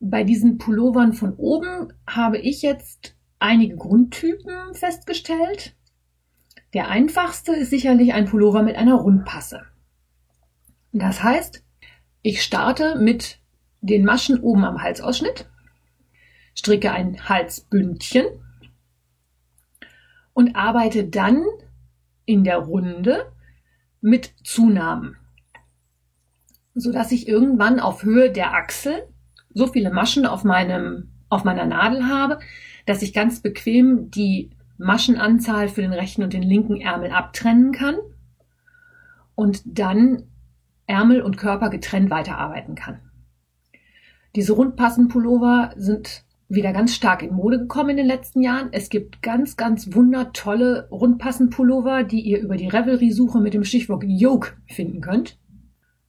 Bei 0.00 0.24
diesen 0.24 0.58
Pullovern 0.58 1.12
von 1.12 1.34
oben 1.34 1.92
habe 2.06 2.38
ich 2.38 2.62
jetzt 2.62 3.16
einige 3.38 3.76
Grundtypen 3.76 4.74
festgestellt. 4.74 5.76
Der 6.74 6.88
einfachste 6.88 7.52
ist 7.52 7.70
sicherlich 7.70 8.14
ein 8.14 8.26
Pullover 8.26 8.62
mit 8.62 8.76
einer 8.76 8.94
Rundpasse. 8.94 9.62
Das 10.92 11.22
heißt, 11.22 11.64
ich 12.22 12.42
starte 12.42 12.96
mit 12.98 13.40
den 13.80 14.04
Maschen 14.04 14.40
oben 14.40 14.64
am 14.64 14.82
Halsausschnitt, 14.82 15.48
stricke 16.54 16.90
ein 16.92 17.28
Halsbündchen 17.28 18.26
und 20.38 20.54
arbeite 20.54 21.02
dann 21.02 21.44
in 22.24 22.44
der 22.44 22.58
Runde 22.58 23.32
mit 24.00 24.32
Zunahmen, 24.44 25.16
sodass 26.76 27.10
ich 27.10 27.26
irgendwann 27.26 27.80
auf 27.80 28.04
Höhe 28.04 28.30
der 28.30 28.54
Achsel 28.54 29.08
so 29.52 29.66
viele 29.66 29.90
Maschen 29.90 30.26
auf 30.26 30.44
meinem 30.44 31.08
auf 31.28 31.42
meiner 31.42 31.66
Nadel 31.66 32.06
habe, 32.06 32.38
dass 32.86 33.02
ich 33.02 33.12
ganz 33.12 33.40
bequem 33.40 34.12
die 34.12 34.50
Maschenanzahl 34.76 35.68
für 35.68 35.82
den 35.82 35.92
rechten 35.92 36.22
und 36.22 36.32
den 36.32 36.44
linken 36.44 36.80
Ärmel 36.80 37.10
abtrennen 37.10 37.72
kann 37.72 37.96
und 39.34 39.62
dann 39.64 40.22
Ärmel 40.86 41.20
und 41.20 41.36
Körper 41.36 41.68
getrennt 41.68 42.10
weiterarbeiten 42.10 42.76
kann. 42.76 43.00
Diese 44.36 44.52
Rundpassenpullover 44.52 45.72
sind 45.76 46.22
wieder 46.48 46.72
ganz 46.72 46.94
stark 46.94 47.22
in 47.22 47.34
Mode 47.34 47.58
gekommen 47.58 47.90
in 47.90 47.96
den 47.98 48.06
letzten 48.06 48.40
Jahren. 48.40 48.68
Es 48.72 48.88
gibt 48.88 49.22
ganz, 49.22 49.56
ganz 49.56 49.94
wundertolle 49.94 50.88
Rundpassenpullover, 50.90 52.04
die 52.04 52.20
ihr 52.20 52.40
über 52.40 52.56
die 52.56 52.68
Revelry-Suche 52.68 53.40
mit 53.40 53.54
dem 53.54 53.64
Stichwort 53.64 54.02
Yoke 54.06 54.54
finden 54.66 55.00
könnt. 55.00 55.38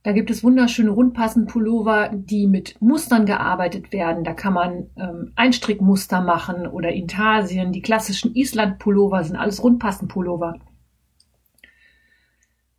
Da 0.03 0.13
gibt 0.13 0.31
es 0.31 0.45
wunderschöne 0.45 0.91
Rundpassenpullover, 0.91 2.11
die 2.13 2.47
mit 2.47 2.81
Mustern 2.81 3.25
gearbeitet 3.25 3.91
werden. 3.91 4.23
Da 4.23 4.33
kann 4.33 4.53
man 4.53 4.89
ähm, 4.95 5.33
Einstrickmuster 5.35 6.21
machen 6.21 6.67
oder 6.67 6.89
Intarsien. 6.93 7.73
Die 7.73 7.81
klassischen 7.81 8.33
Island-Pullover 8.33 9.25
sind 9.25 9.35
alles 9.35 9.61
Rundpassenpullover. 9.61 10.57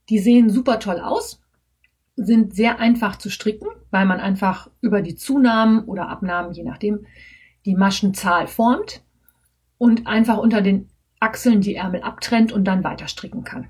Die 0.09 0.19
sehen 0.19 0.49
super 0.49 0.81
toll 0.81 0.99
aus, 0.99 1.43
sind 2.17 2.55
sehr 2.55 2.81
einfach 2.81 3.17
zu 3.17 3.29
stricken, 3.29 3.69
weil 3.91 4.07
man 4.07 4.19
einfach 4.19 4.71
über 4.81 5.03
die 5.03 5.15
Zunahmen 5.15 5.85
oder 5.85 6.09
Abnahmen, 6.09 6.53
je 6.55 6.65
nachdem, 6.65 7.07
die 7.67 7.75
Maschenzahl 7.75 8.47
formt 8.47 9.03
und 9.79 10.07
einfach 10.07 10.39
unter 10.39 10.63
den 10.63 10.89
Achseln 11.21 11.61
die 11.61 11.75
Ärmel 11.75 12.03
abtrennt 12.03 12.53
und 12.53 12.65
dann 12.65 12.85
weiter 12.85 13.09
stricken 13.09 13.45
kann. 13.45 13.69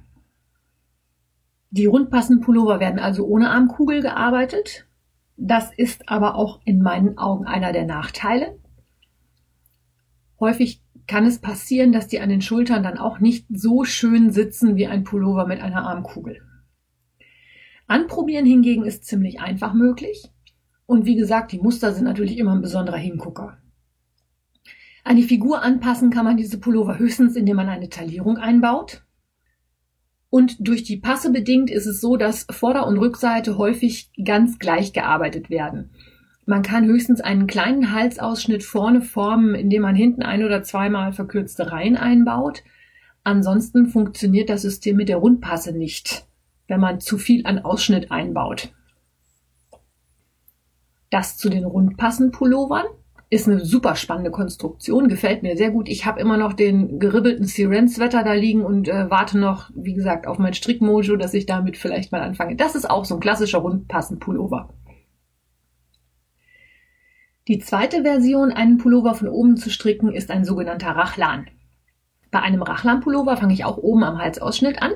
Die 1.70 1.86
rundpassenden 1.86 2.44
Pullover 2.44 2.80
werden 2.80 2.98
also 2.98 3.26
ohne 3.26 3.50
Armkugel 3.50 4.02
gearbeitet. 4.02 4.86
Das 5.36 5.72
ist 5.76 6.08
aber 6.08 6.34
auch 6.34 6.60
in 6.64 6.82
meinen 6.82 7.16
Augen 7.16 7.46
einer 7.46 7.72
der 7.72 7.86
Nachteile. 7.86 8.58
Häufig 10.38 10.82
kann 11.06 11.26
es 11.26 11.40
passieren, 11.40 11.92
dass 11.92 12.08
die 12.08 12.20
an 12.20 12.28
den 12.28 12.40
Schultern 12.40 12.82
dann 12.82 12.98
auch 12.98 13.20
nicht 13.20 13.46
so 13.50 13.84
schön 13.84 14.32
sitzen 14.32 14.76
wie 14.76 14.86
ein 14.86 15.04
Pullover 15.04 15.46
mit 15.46 15.60
einer 15.60 15.86
Armkugel. 15.86 16.40
Anprobieren 17.86 18.46
hingegen 18.46 18.84
ist 18.84 19.04
ziemlich 19.04 19.40
einfach 19.40 19.74
möglich. 19.74 20.30
Und 20.86 21.06
wie 21.06 21.16
gesagt, 21.16 21.52
die 21.52 21.58
Muster 21.58 21.92
sind 21.92 22.04
natürlich 22.04 22.38
immer 22.38 22.52
ein 22.52 22.62
besonderer 22.62 22.96
Hingucker. 22.96 23.59
An 25.04 25.16
die 25.16 25.22
Figur 25.22 25.62
anpassen 25.62 26.10
kann 26.10 26.24
man 26.24 26.36
diese 26.36 26.58
Pullover 26.58 26.98
höchstens, 26.98 27.36
indem 27.36 27.56
man 27.56 27.68
eine 27.68 27.88
Taillierung 27.88 28.36
einbaut. 28.36 29.02
Und 30.28 30.56
durch 30.60 30.84
die 30.84 30.98
Passe 30.98 31.32
bedingt 31.32 31.70
ist 31.70 31.86
es 31.86 32.00
so, 32.00 32.16
dass 32.16 32.46
Vorder- 32.50 32.86
und 32.86 32.98
Rückseite 32.98 33.58
häufig 33.58 34.10
ganz 34.24 34.58
gleich 34.58 34.92
gearbeitet 34.92 35.50
werden. 35.50 35.90
Man 36.46 36.62
kann 36.62 36.86
höchstens 36.86 37.20
einen 37.20 37.46
kleinen 37.46 37.92
Halsausschnitt 37.92 38.62
vorne 38.62 39.02
formen, 39.02 39.54
indem 39.54 39.82
man 39.82 39.94
hinten 39.94 40.22
ein 40.22 40.44
oder 40.44 40.62
zweimal 40.62 41.12
verkürzte 41.12 41.70
Reihen 41.70 41.96
einbaut. 41.96 42.62
Ansonsten 43.24 43.86
funktioniert 43.86 44.48
das 44.48 44.62
System 44.62 44.96
mit 44.96 45.08
der 45.08 45.18
Rundpasse 45.18 45.72
nicht, 45.72 46.26
wenn 46.68 46.80
man 46.80 47.00
zu 47.00 47.18
viel 47.18 47.46
an 47.46 47.58
Ausschnitt 47.58 48.10
einbaut. 48.10 48.72
Das 51.10 51.36
zu 51.36 51.50
den 51.50 51.64
Rundpassen-Pullovern 51.64 52.86
ist 53.32 53.48
eine 53.48 53.64
super 53.64 53.94
spannende 53.94 54.32
Konstruktion, 54.32 55.08
gefällt 55.08 55.44
mir 55.44 55.56
sehr 55.56 55.70
gut. 55.70 55.88
Ich 55.88 56.04
habe 56.04 56.20
immer 56.20 56.36
noch 56.36 56.52
den 56.52 56.98
geribbelten 56.98 57.44
Siren-Sweater 57.46 58.24
da 58.24 58.32
liegen 58.32 58.64
und 58.64 58.88
äh, 58.88 59.08
warte 59.08 59.38
noch, 59.38 59.70
wie 59.72 59.94
gesagt, 59.94 60.26
auf 60.26 60.38
mein 60.38 60.52
Strickmojo, 60.52 61.14
dass 61.14 61.32
ich 61.32 61.46
damit 61.46 61.76
vielleicht 61.76 62.10
mal 62.10 62.22
anfange. 62.22 62.56
Das 62.56 62.74
ist 62.74 62.90
auch 62.90 63.04
so 63.04 63.14
ein 63.14 63.20
klassischer 63.20 63.58
Rundpassen-Pullover. 63.58 64.74
Die 67.46 67.60
zweite 67.60 68.02
Version, 68.02 68.50
einen 68.50 68.78
Pullover 68.78 69.14
von 69.14 69.28
oben 69.28 69.56
zu 69.56 69.70
stricken, 69.70 70.12
ist 70.12 70.30
ein 70.30 70.44
sogenannter 70.44 70.90
Rachlan. 70.90 71.46
Bei 72.32 72.40
einem 72.40 72.62
Rachlan-Pullover 72.62 73.36
fange 73.36 73.54
ich 73.54 73.64
auch 73.64 73.76
oben 73.76 74.02
am 74.02 74.18
Halsausschnitt 74.18 74.82
an, 74.82 74.92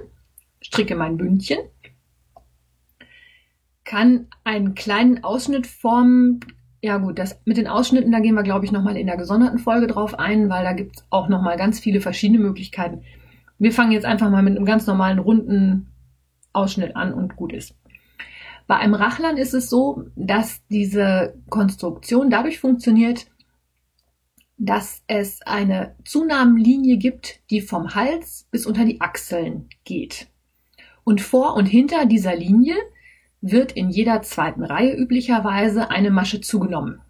stricke 0.60 0.96
mein 0.96 1.16
Bündchen, 1.16 1.58
kann 3.84 4.26
einen 4.42 4.74
kleinen 4.74 5.22
Ausschnitt 5.22 5.66
formen, 5.66 6.40
ja 6.84 6.98
gut, 6.98 7.18
das 7.18 7.40
mit 7.46 7.56
den 7.56 7.66
Ausschnitten, 7.66 8.12
da 8.12 8.20
gehen 8.20 8.34
wir, 8.34 8.42
glaube 8.42 8.66
ich, 8.66 8.70
nochmal 8.70 8.98
in 8.98 9.06
der 9.06 9.16
gesonderten 9.16 9.58
Folge 9.58 9.86
drauf 9.86 10.18
ein, 10.18 10.50
weil 10.50 10.64
da 10.64 10.74
gibt 10.74 10.96
es 10.98 11.06
auch 11.08 11.28
nochmal 11.28 11.56
ganz 11.56 11.80
viele 11.80 12.02
verschiedene 12.02 12.38
Möglichkeiten. 12.38 13.04
Wir 13.58 13.72
fangen 13.72 13.92
jetzt 13.92 14.04
einfach 14.04 14.28
mal 14.28 14.42
mit 14.42 14.54
einem 14.54 14.66
ganz 14.66 14.86
normalen 14.86 15.18
runden 15.18 15.88
Ausschnitt 16.52 16.94
an 16.94 17.14
und 17.14 17.36
gut 17.36 17.54
ist. 17.54 17.74
Bei 18.66 18.76
einem 18.76 18.92
Rachlern 18.92 19.38
ist 19.38 19.54
es 19.54 19.70
so, 19.70 20.04
dass 20.14 20.60
diese 20.68 21.34
Konstruktion 21.48 22.28
dadurch 22.28 22.60
funktioniert, 22.60 23.28
dass 24.58 25.02
es 25.06 25.40
eine 25.40 25.94
Zunahmenlinie 26.04 26.98
gibt, 26.98 27.40
die 27.48 27.62
vom 27.62 27.94
Hals 27.94 28.46
bis 28.50 28.66
unter 28.66 28.84
die 28.84 29.00
Achseln 29.00 29.70
geht. 29.84 30.28
Und 31.02 31.22
vor 31.22 31.54
und 31.56 31.64
hinter 31.64 32.04
dieser 32.04 32.36
Linie 32.36 32.76
wird 33.46 33.72
in 33.72 33.90
jeder 33.90 34.22
zweiten 34.22 34.64
Reihe 34.64 34.96
üblicherweise 34.96 35.90
eine 35.90 36.10
Masche 36.10 36.40
zugenommen. 36.40 37.02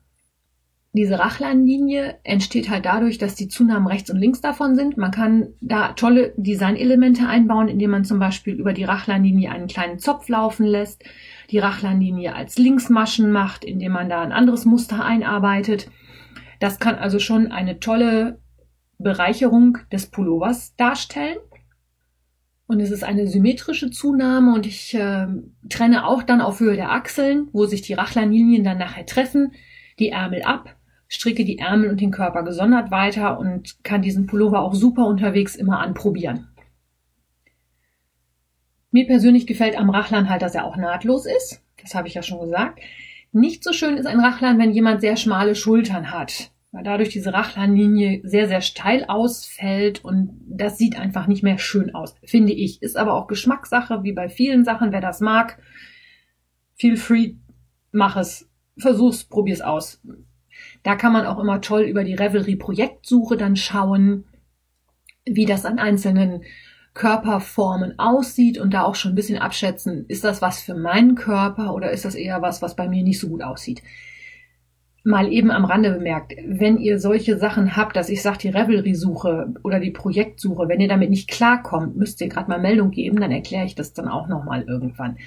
Diese 0.93 1.19
Rachleinlinie 1.19 2.19
entsteht 2.25 2.71
halt 2.71 2.87
dadurch, 2.87 3.19
dass 3.19 3.37
die 3.37 3.49
Zunahmen 3.49 3.87
rechts 3.87 4.11
und 4.11 4.19
links 4.19 4.41
davon 4.41 4.75
sind. 4.75 4.97
Man 4.97 5.13
kann 5.13 5.49
da 5.61 5.93
tolle 5.93 6.33
Designelemente 6.37 7.27
einbauen, 7.27 7.69
indem 7.69 7.91
man 7.91 8.05
zum 8.05 8.19
Beispiel 8.19 8.55
über 8.55 8.73
die 8.73 8.85
Rachleinlinie 8.85 9.51
einen 9.51 9.69
kleinen 9.69 9.99
Zopf 10.01 10.29
laufen 10.29 10.67
lässt, 10.67 11.05
die 11.51 11.59
Rachleinlinie 11.59 12.35
als 12.35 12.59
Linksmaschen 12.59 13.31
macht, 13.31 13.65
indem 13.65 13.93
man 13.93 14.09
da 14.09 14.23
ein 14.23 14.33
anderes 14.33 14.65
Muster 14.65 15.05
einarbeitet. 15.05 15.89
Das 16.59 16.81
kann 16.81 16.97
also 16.97 17.21
schon 17.21 17.53
eine 17.53 17.79
tolle 17.79 18.41
Bereicherung 18.99 19.79
des 19.93 20.07
Pullovers 20.07 20.75
darstellen. 20.77 21.39
Und 22.67 22.81
es 22.81 22.91
ist 22.91 23.05
eine 23.05 23.27
symmetrische 23.27 23.91
Zunahme 23.91 24.55
und 24.55 24.67
ich 24.67 24.95
äh, 24.95 25.27
trenne 25.69 26.07
auch 26.07 26.23
dann 26.23 26.41
auf 26.41 26.61
Höhe 26.61 26.77
der 26.77 26.93
Achseln, 26.93 27.49
wo 27.53 27.67
sich 27.67 27.83
die 27.83 27.93
Rachlanlinien 27.93 28.65
dann 28.65 28.79
nachher 28.79 29.05
treffen, 29.05 29.53
die 29.99 30.09
Ärmel 30.09 30.43
ab, 30.43 30.75
stricke 31.09 31.45
die 31.45 31.59
Ärmel 31.59 31.91
und 31.91 32.01
den 32.01 32.11
Körper 32.11 32.43
gesondert 32.43 32.91
weiter 32.91 33.39
und 33.39 33.85
kann 33.85 34.01
diesen 34.01 34.27
Pullover 34.27 34.61
auch 34.61 34.75
super 34.75 35.07
unterwegs 35.07 35.57
immer 35.57 35.81
anprobieren. 35.81 36.49
Mir 38.91 39.07
persönlich 39.07 39.47
gefällt 39.47 39.77
am 39.77 39.91
Rachlan 39.91 40.31
halt, 40.31 40.41
dass 40.41 40.55
er 40.55 40.65
auch 40.65 40.77
nahtlos 40.77 41.27
ist. 41.27 41.63
Das 41.83 41.95
habe 41.95 42.09
ich 42.09 42.15
ja 42.15 42.23
schon 42.23 42.41
gesagt. 42.41 42.81
Nicht 43.33 43.63
so 43.63 43.73
schön 43.73 43.97
ist 43.97 44.07
ein 44.07 44.21
Rachlan, 44.21 44.59
wenn 44.59 44.71
jemand 44.71 45.01
sehr 45.01 45.17
schmale 45.17 45.55
Schultern 45.55 46.13
hat 46.13 46.54
weil 46.75 46.83
dadurch 46.83 47.11
diese 47.11 47.33
Rachlanlinie 47.33 48.21
sehr, 48.25 48.49
sehr 48.49 48.61
steil 48.61 49.05
ausfällt 49.07 50.05
und 50.05 50.41
das 50.45 50.77
sieht 50.77 50.99
einfach 50.99 51.29
nicht 51.29 51.45
mehr 51.45 51.57
schön 51.57 51.95
aus, 51.95 52.17
finde 52.25 52.53
ich. 52.53 52.83
Ist 52.83 52.97
aber 52.97 53.15
auch 53.15 53.29
Geschmackssache, 53.29 54.03
wie 54.03 54.13
bei 54.13 54.29
vielen 54.29 54.65
Sachen. 54.65 54.91
Wer 54.91 55.01
das 55.01 55.21
mag, 55.21 55.63
feel 56.75 56.97
free, 56.97 57.35
mach 57.93 58.17
es, 58.17 58.51
versuch's, 58.77 59.23
probier's 59.23 59.61
aus. 59.61 60.03
Da 60.83 60.97
kann 60.97 61.13
man 61.13 61.27
auch 61.27 61.39
immer 61.39 61.61
toll 61.61 61.83
über 61.83 62.03
die 62.03 62.15
Revelry 62.15 62.57
Projektsuche 62.57 63.37
dann 63.37 63.55
schauen, 63.55 64.25
wie 65.25 65.47
das 65.47 65.65
an 65.65 65.79
einzelnen 65.79 66.43
Körperformen 66.93 68.01
aussieht 68.01 68.59
und 68.59 68.75
da 68.75 68.83
auch 68.83 68.97
schon 68.97 69.13
ein 69.13 69.17
bisschen 69.17 69.39
abschätzen, 69.39 70.07
ist 70.09 70.25
das 70.25 70.43
was 70.43 70.61
für 70.61 70.75
meinen 70.75 71.15
Körper 71.15 71.73
oder 71.73 71.93
ist 71.93 72.05
das 72.05 72.17
eher 72.17 72.43
was, 72.43 72.63
was 72.63 72.75
bei 72.75 72.89
mir 72.89 73.05
nicht 73.05 73.21
so 73.21 73.29
gut 73.29 73.45
aussieht. 73.45 73.81
Mal 75.05 75.31
eben 75.31 75.51
am 75.51 75.67
Rande 75.67 75.93
bemerkt, 75.93 76.33
wenn 76.47 76.79
ihr 76.79 76.99
solche 76.99 77.37
Sachen 77.37 77.77
habt, 77.77 77.95
dass 77.95 78.09
ich 78.09 78.23
sage, 78.23 78.39
die 78.39 78.49
Revelry-Suche 78.49 79.55
oder 79.63 79.79
die 79.79 79.91
Projektsuche, 79.91 80.67
wenn 80.67 80.81
ihr 80.81 80.89
damit 80.89 81.11
nicht 81.11 81.29
klarkommt, 81.29 81.97
müsst 81.97 82.23
ihr 82.23 82.29
gerade 82.29 82.49
mal 82.49 82.59
Meldung 82.59 82.91
geben, 82.91 83.21
dann 83.21 83.31
erkläre 83.31 83.67
ich 83.67 83.75
das 83.75 83.93
dann 83.93 84.09
auch 84.09 84.29
nochmal 84.29 84.63
irgendwann. 84.63 85.19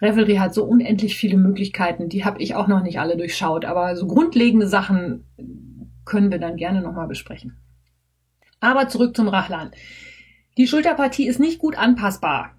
Revelry 0.00 0.36
hat 0.36 0.54
so 0.54 0.64
unendlich 0.64 1.16
viele 1.16 1.36
Möglichkeiten, 1.36 2.08
die 2.08 2.24
habe 2.24 2.40
ich 2.40 2.54
auch 2.54 2.66
noch 2.66 2.82
nicht 2.82 2.98
alle 2.98 3.18
durchschaut, 3.18 3.66
aber 3.66 3.94
so 3.94 4.06
grundlegende 4.06 4.66
Sachen 4.66 5.24
können 6.06 6.30
wir 6.30 6.38
dann 6.38 6.56
gerne 6.56 6.80
nochmal 6.80 7.06
besprechen. 7.06 7.58
Aber 8.60 8.88
zurück 8.88 9.14
zum 9.14 9.28
Rachlan. 9.28 9.70
Die 10.56 10.66
Schulterpartie 10.66 11.28
ist 11.28 11.40
nicht 11.40 11.58
gut 11.58 11.76
anpassbar. 11.76 12.52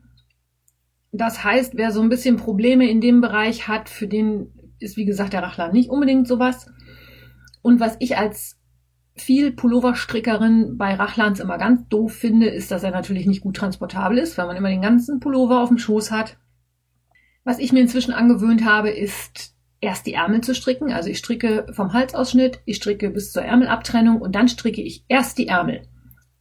Das 1.12 1.44
heißt, 1.44 1.76
wer 1.76 1.92
so 1.92 2.02
ein 2.02 2.10
bisschen 2.10 2.38
Probleme 2.38 2.88
in 2.88 3.02
dem 3.02 3.22
Bereich 3.22 3.68
hat, 3.68 3.90
für 3.90 4.08
den 4.08 4.52
ist 4.80 4.98
wie 4.98 5.06
gesagt 5.06 5.34
der 5.34 5.44
Rachlan 5.44 5.72
nicht 5.72 5.90
unbedingt 5.90 6.28
sowas. 6.28 6.72
Und 7.62 7.80
was 7.80 7.96
ich 8.00 8.18
als 8.18 8.58
viel 9.16 9.52
Pulloverstrickerin 9.52 10.78
bei 10.78 10.94
Rachlans 10.94 11.40
immer 11.40 11.58
ganz 11.58 11.88
doof 11.90 12.14
finde, 12.14 12.48
ist, 12.48 12.72
dass 12.72 12.84
er 12.84 12.92
natürlich 12.92 13.26
nicht 13.26 13.42
gut 13.42 13.56
transportabel 13.56 14.18
ist, 14.18 14.38
weil 14.38 14.48
man 14.48 14.56
immer 14.56 14.70
den 14.70 14.82
ganzen 14.82 15.20
Pullover 15.20 15.62
auf 15.62 15.70
dem 15.70 15.78
Schoß 15.78 16.12
hat. 16.12 16.38
Was 17.44 17.60
ich 17.60 17.72
mir 17.72 17.82
inzwischen 17.82 18.14
angewöhnt 18.14 18.66
habe, 18.66 18.90
ist 18.90 19.56
erst 19.80 20.06
die 20.06 20.14
Ärmel 20.14 20.42
zu 20.42 20.54
stricken. 20.54 20.92
Also 20.92 21.10
ich 21.10 21.18
stricke 21.18 21.68
vom 21.72 21.94
Halsausschnitt, 21.94 22.62
ich 22.66 22.78
stricke 22.78 23.10
bis 23.10 23.32
zur 23.32 23.44
Ärmelabtrennung 23.44 24.22
und 24.22 24.36
dann 24.36 24.48
stricke 24.48 24.82
ich 24.82 25.06
erst 25.08 25.38
die 25.38 25.48
Ärmel. 25.48 25.88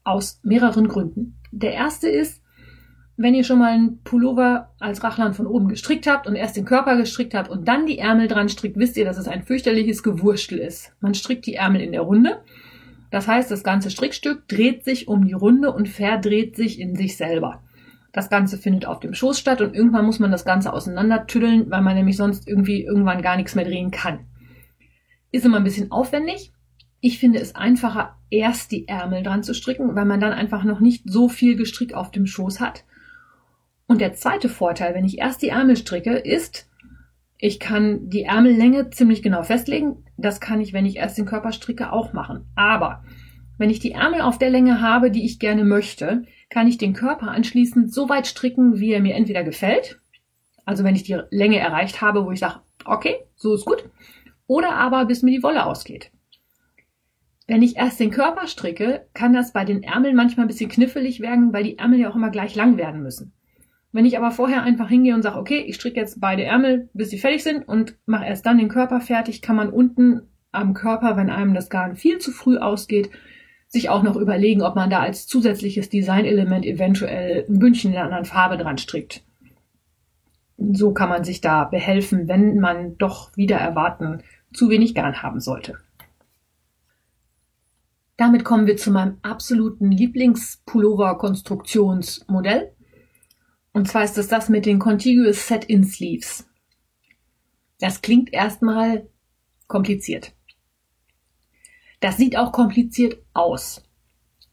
Aus 0.04 0.40
mehreren 0.42 0.88
Gründen. 0.88 1.40
Der 1.50 1.72
erste 1.72 2.08
ist, 2.08 2.42
wenn 3.16 3.34
ihr 3.34 3.44
schon 3.44 3.58
mal 3.58 3.72
einen 3.72 4.02
Pullover 4.02 4.70
als 4.78 5.02
Rachlan 5.02 5.32
von 5.32 5.46
oben 5.46 5.68
gestrickt 5.68 6.06
habt 6.06 6.26
und 6.26 6.36
erst 6.36 6.56
den 6.56 6.66
Körper 6.66 6.96
gestrickt 6.96 7.34
habt 7.34 7.50
und 7.50 7.66
dann 7.66 7.86
die 7.86 7.98
Ärmel 7.98 8.28
dran 8.28 8.48
strickt, 8.48 8.76
wisst 8.76 8.96
ihr, 8.96 9.06
dass 9.06 9.16
es 9.16 9.28
ein 9.28 9.42
fürchterliches 9.42 10.02
Gewurstel 10.02 10.58
ist. 10.58 10.94
Man 11.00 11.14
strickt 11.14 11.46
die 11.46 11.54
Ärmel 11.54 11.80
in 11.80 11.92
der 11.92 12.02
Runde. 12.02 12.42
Das 13.10 13.26
heißt, 13.26 13.50
das 13.50 13.64
ganze 13.64 13.90
Strickstück 13.90 14.46
dreht 14.48 14.84
sich 14.84 15.08
um 15.08 15.26
die 15.26 15.32
Runde 15.32 15.72
und 15.72 15.88
verdreht 15.88 16.56
sich 16.56 16.78
in 16.78 16.94
sich 16.94 17.16
selber. 17.16 17.62
Das 18.12 18.28
Ganze 18.28 18.58
findet 18.58 18.86
auf 18.86 19.00
dem 19.00 19.14
Schoß 19.14 19.38
statt 19.38 19.60
und 19.60 19.74
irgendwann 19.74 20.04
muss 20.04 20.18
man 20.18 20.30
das 20.30 20.44
Ganze 20.44 20.72
auseinandertüddeln, 20.72 21.70
weil 21.70 21.82
man 21.82 21.94
nämlich 21.94 22.16
sonst 22.16 22.46
irgendwie 22.48 22.82
irgendwann 22.82 23.22
gar 23.22 23.36
nichts 23.36 23.54
mehr 23.54 23.64
drehen 23.64 23.90
kann. 23.90 24.20
Ist 25.32 25.44
immer 25.44 25.58
ein 25.58 25.64
bisschen 25.64 25.90
aufwendig. 25.90 26.52
Ich 27.00 27.18
finde 27.18 27.38
es 27.40 27.54
einfacher, 27.54 28.16
erst 28.30 28.72
die 28.72 28.88
Ärmel 28.88 29.22
dran 29.22 29.42
zu 29.42 29.54
stricken, 29.54 29.94
weil 29.94 30.06
man 30.06 30.20
dann 30.20 30.32
einfach 30.32 30.64
noch 30.64 30.80
nicht 30.80 31.04
so 31.06 31.28
viel 31.28 31.56
Gestrick 31.56 31.94
auf 31.94 32.10
dem 32.10 32.26
Schoß 32.26 32.60
hat. 32.60 32.84
Und 33.86 34.00
der 34.00 34.14
zweite 34.14 34.48
Vorteil, 34.48 34.94
wenn 34.94 35.04
ich 35.04 35.18
erst 35.18 35.42
die 35.42 35.48
Ärmel 35.48 35.76
stricke, 35.76 36.12
ist, 36.12 36.68
ich 37.38 37.60
kann 37.60 38.08
die 38.08 38.22
Ärmellänge 38.22 38.90
ziemlich 38.90 39.22
genau 39.22 39.42
festlegen. 39.42 40.04
Das 40.16 40.40
kann 40.40 40.60
ich, 40.60 40.72
wenn 40.72 40.86
ich 40.86 40.96
erst 40.96 41.18
den 41.18 41.26
Körper 41.26 41.52
stricke, 41.52 41.92
auch 41.92 42.12
machen. 42.12 42.46
Aber 42.56 43.04
wenn 43.58 43.70
ich 43.70 43.78
die 43.78 43.92
Ärmel 43.92 44.22
auf 44.22 44.38
der 44.38 44.50
Länge 44.50 44.80
habe, 44.80 45.10
die 45.10 45.24
ich 45.24 45.38
gerne 45.38 45.64
möchte, 45.64 46.24
kann 46.50 46.66
ich 46.66 46.78
den 46.78 46.94
Körper 46.94 47.28
anschließend 47.28 47.92
so 47.92 48.08
weit 48.08 48.26
stricken, 48.26 48.80
wie 48.80 48.92
er 48.92 49.00
mir 49.00 49.14
entweder 49.14 49.44
gefällt. 49.44 50.00
Also 50.64 50.82
wenn 50.82 50.96
ich 50.96 51.04
die 51.04 51.20
Länge 51.30 51.58
erreicht 51.58 52.00
habe, 52.00 52.24
wo 52.24 52.30
ich 52.32 52.40
sage, 52.40 52.60
okay, 52.84 53.16
so 53.36 53.54
ist 53.54 53.66
gut. 53.66 53.84
Oder 54.46 54.74
aber 54.74 55.04
bis 55.06 55.22
mir 55.22 55.30
die 55.30 55.42
Wolle 55.42 55.64
ausgeht. 55.64 56.10
Wenn 57.46 57.62
ich 57.62 57.76
erst 57.76 58.00
den 58.00 58.10
Körper 58.10 58.48
stricke, 58.48 59.06
kann 59.14 59.32
das 59.32 59.52
bei 59.52 59.64
den 59.64 59.82
Ärmeln 59.82 60.16
manchmal 60.16 60.46
ein 60.46 60.48
bisschen 60.48 60.70
knifflig 60.70 61.20
werden, 61.20 61.52
weil 61.52 61.62
die 61.62 61.78
Ärmel 61.78 62.00
ja 62.00 62.10
auch 62.10 62.16
immer 62.16 62.30
gleich 62.30 62.56
lang 62.56 62.76
werden 62.76 63.02
müssen. 63.02 63.32
Wenn 63.92 64.04
ich 64.04 64.18
aber 64.18 64.30
vorher 64.30 64.62
einfach 64.62 64.88
hingehe 64.88 65.14
und 65.14 65.22
sage, 65.22 65.38
okay, 65.38 65.60
ich 65.60 65.76
stricke 65.76 66.00
jetzt 66.00 66.20
beide 66.20 66.44
Ärmel, 66.44 66.88
bis 66.92 67.10
sie 67.10 67.18
fertig 67.18 67.42
sind 67.42 67.66
und 67.66 67.96
mache 68.04 68.26
erst 68.26 68.44
dann 68.44 68.58
den 68.58 68.68
Körper 68.68 69.00
fertig, 69.00 69.42
kann 69.42 69.56
man 69.56 69.70
unten 69.70 70.22
am 70.52 70.74
Körper, 70.74 71.16
wenn 71.16 71.30
einem 71.30 71.54
das 71.54 71.70
Garn 71.70 71.96
viel 71.96 72.18
zu 72.18 72.30
früh 72.30 72.58
ausgeht, 72.58 73.10
sich 73.68 73.88
auch 73.88 74.02
noch 74.02 74.16
überlegen, 74.16 74.62
ob 74.62 74.76
man 74.76 74.90
da 74.90 75.00
als 75.00 75.26
zusätzliches 75.26 75.88
Designelement 75.88 76.64
eventuell 76.64 77.44
ein 77.48 77.58
Bündchen 77.58 77.92
in 77.92 77.96
einer 77.96 78.06
anderen 78.06 78.24
Farbe 78.24 78.56
dran 78.56 78.78
strickt. 78.78 79.24
So 80.56 80.92
kann 80.92 81.08
man 81.08 81.24
sich 81.24 81.40
da 81.40 81.64
behelfen, 81.64 82.28
wenn 82.28 82.60
man 82.60 82.96
doch 82.98 83.36
wieder 83.36 83.56
erwarten 83.56 84.22
zu 84.52 84.70
wenig 84.70 84.94
Garn 84.94 85.22
haben 85.22 85.40
sollte. 85.40 85.78
Damit 88.16 88.44
kommen 88.44 88.66
wir 88.66 88.78
zu 88.78 88.90
meinem 88.90 89.18
absoluten 89.20 89.90
Lieblingspullover-Konstruktionsmodell. 89.90 92.72
Und 93.76 93.86
zwar 93.88 94.04
ist 94.04 94.16
es 94.16 94.28
das 94.28 94.48
mit 94.48 94.64
den 94.64 94.78
Contiguous 94.78 95.48
Set-In 95.48 95.84
Sleeves. 95.84 96.48
Das 97.78 98.00
klingt 98.00 98.32
erstmal 98.32 99.06
kompliziert. 99.66 100.32
Das 102.00 102.16
sieht 102.16 102.38
auch 102.38 102.52
kompliziert 102.52 103.22
aus, 103.34 103.84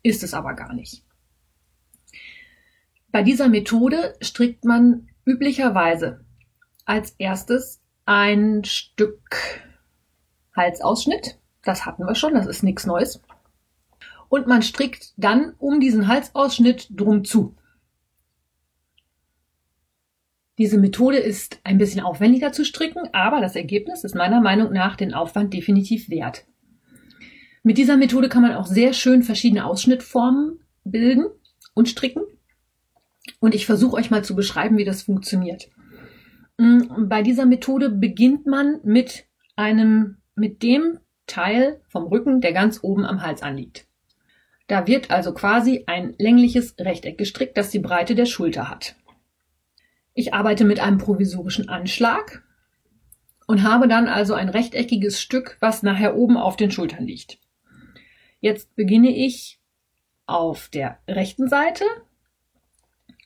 ist 0.02 0.24
es 0.24 0.34
aber 0.34 0.56
gar 0.56 0.74
nicht. 0.74 1.06
Bei 3.14 3.24
dieser 3.24 3.48
Methode 3.48 4.14
strickt 4.20 4.66
man 4.66 5.08
üblicherweise 5.24 6.26
als 6.84 7.12
erstes 7.12 7.82
ein 8.04 8.66
Stück 8.66 9.64
Halsausschnitt. 10.54 11.40
Das 11.64 11.86
hatten 11.86 12.04
wir 12.04 12.16
schon, 12.16 12.34
das 12.34 12.46
ist 12.46 12.62
nichts 12.62 12.86
Neues. 12.86 13.22
Und 14.28 14.48
man 14.48 14.64
strickt 14.64 15.14
dann 15.16 15.54
um 15.60 15.80
diesen 15.80 16.10
Halsausschnitt 16.10 16.90
drum 16.90 17.24
zu. 17.24 17.56
Diese 20.58 20.78
Methode 20.78 21.18
ist 21.18 21.60
ein 21.64 21.80
bisschen 21.80 22.02
aufwendiger 22.02 22.52
zu 22.52 22.64
stricken, 22.64 23.10
aber 23.12 23.42
das 23.42 23.56
Ergebnis 23.56 24.04
ist 24.04 24.16
meiner 24.16 24.40
Meinung 24.40 24.72
nach 24.72 24.96
den 24.96 25.14
Aufwand 25.14 25.54
definitiv 25.54 26.10
wert. 26.10 26.46
Mit 27.64 27.78
dieser 27.78 27.98
Methode 27.98 28.30
kann 28.30 28.44
man 28.44 28.54
auch 28.54 28.68
sehr 28.68 28.94
schön 28.94 29.24
verschiedene 29.24 29.66
Ausschnittformen 29.66 30.60
bilden 30.84 31.26
und 31.74 31.90
stricken. 31.90 32.24
Und 33.40 33.56
ich 33.56 33.66
versuche 33.66 33.96
euch 33.96 34.12
mal 34.12 34.24
zu 34.24 34.36
beschreiben, 34.36 34.78
wie 34.78 34.86
das 34.86 35.04
funktioniert. 35.04 35.70
Mm, 36.58 37.08
bei 37.08 37.24
dieser 37.24 37.46
Methode 37.46 37.90
beginnt 37.90 38.46
man 38.46 38.80
mit 38.84 39.26
einem, 39.56 40.18
mit 40.36 40.62
dem 40.62 41.00
Teil 41.26 41.82
vom 41.88 42.04
Rücken, 42.04 42.42
der 42.42 42.54
ganz 42.54 42.80
oben 42.84 43.06
am 43.06 43.22
Hals 43.22 43.42
anliegt. 43.42 43.88
Da 44.68 44.88
wird 44.88 45.10
also 45.10 45.34
quasi 45.34 45.84
ein 45.88 46.14
längliches 46.18 46.76
Rechteck 46.80 47.18
gestrickt, 47.18 47.58
das 47.58 47.70
die 47.70 47.80
Breite 47.80 48.14
der 48.14 48.26
Schulter 48.26 48.70
hat. 48.70 48.96
Ich 50.14 50.34
arbeite 50.34 50.66
mit 50.66 50.80
einem 50.80 50.98
provisorischen 50.98 51.70
Anschlag 51.70 52.44
und 53.48 53.64
habe 53.64 53.88
dann 53.88 54.08
also 54.08 54.34
ein 54.34 54.50
rechteckiges 54.50 55.22
Stück, 55.22 55.58
was 55.60 55.84
nachher 55.84 56.16
oben 56.16 56.38
auf 56.38 56.56
den 56.56 56.72
Schultern 56.72 57.06
liegt. 57.06 57.40
Jetzt 58.40 58.76
beginne 58.76 59.10
ich 59.10 59.60
auf 60.26 60.70
der 60.70 61.00
rechten 61.08 61.48
Seite 61.48 61.86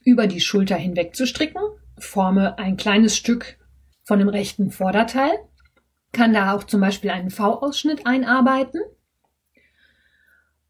über 0.04 0.28
die 0.28 0.42
Schulter 0.42 0.76
hinweg 0.76 1.16
zu 1.16 1.28
stricken, 1.28 1.62
forme 2.00 2.58
ein 2.58 2.78
kleines 2.78 3.18
Stück 3.18 3.58
von 4.04 4.20
dem 4.20 4.30
rechten 4.30 4.72
Vorderteil, 4.72 5.32
kann 6.14 6.34
da 6.34 6.54
auch 6.54 6.64
zum 6.64 6.82
Beispiel 6.82 7.10
einen 7.10 7.30
V-Ausschnitt 7.30 8.06
einarbeiten 8.08 8.82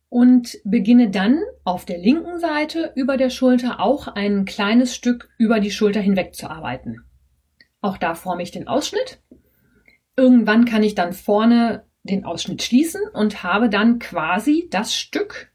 und 0.10 0.58
beginne 0.63 1.10
dann 1.10 1.41
auf 1.63 1.86
der 1.86 1.98
linken 1.98 2.39
Seite 2.39 2.93
über 2.96 3.17
der 3.17 3.30
Schulter 3.30 3.80
auch 3.80 4.08
ein 4.08 4.46
kleines 4.46 4.96
Stück 4.96 5.30
über 5.38 5.60
die 5.60 5.72
Schulter 5.72 6.00
hinweg 6.00 6.34
zu 6.34 6.50
arbeiten. 6.50 7.04
Auch 7.82 7.98
da 7.98 8.15
forme 8.15 8.43
ich 8.43 8.52
den 8.52 8.67
Ausschnitt. 8.67 9.22
Irgendwann 10.15 10.65
kann 10.65 10.84
ich 10.84 10.96
dann 10.96 11.13
vorne 11.13 11.86
den 12.04 12.26
Ausschnitt 12.26 12.63
schließen 12.63 13.02
und 13.13 13.43
habe 13.43 13.70
dann 13.70 14.00
quasi 14.00 14.67
das 14.72 14.96
Stück, 14.96 15.52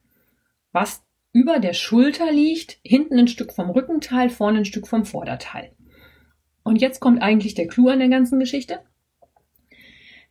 was 0.70 1.02
über 1.32 1.58
der 1.58 1.72
Schulter 1.72 2.30
liegt, 2.30 2.78
hinten 2.84 3.18
ein 3.18 3.28
Stück 3.28 3.52
vom 3.52 3.70
Rückenteil, 3.70 4.28
vorne 4.28 4.58
ein 4.58 4.64
Stück 4.66 4.86
vom 4.86 5.06
Vorderteil. 5.06 5.74
Und 6.62 6.80
jetzt 6.80 7.00
kommt 7.00 7.22
eigentlich 7.22 7.54
der 7.54 7.66
Clou 7.66 7.88
an 7.88 7.98
der 7.98 8.08
ganzen 8.08 8.38
Geschichte. 8.38 8.80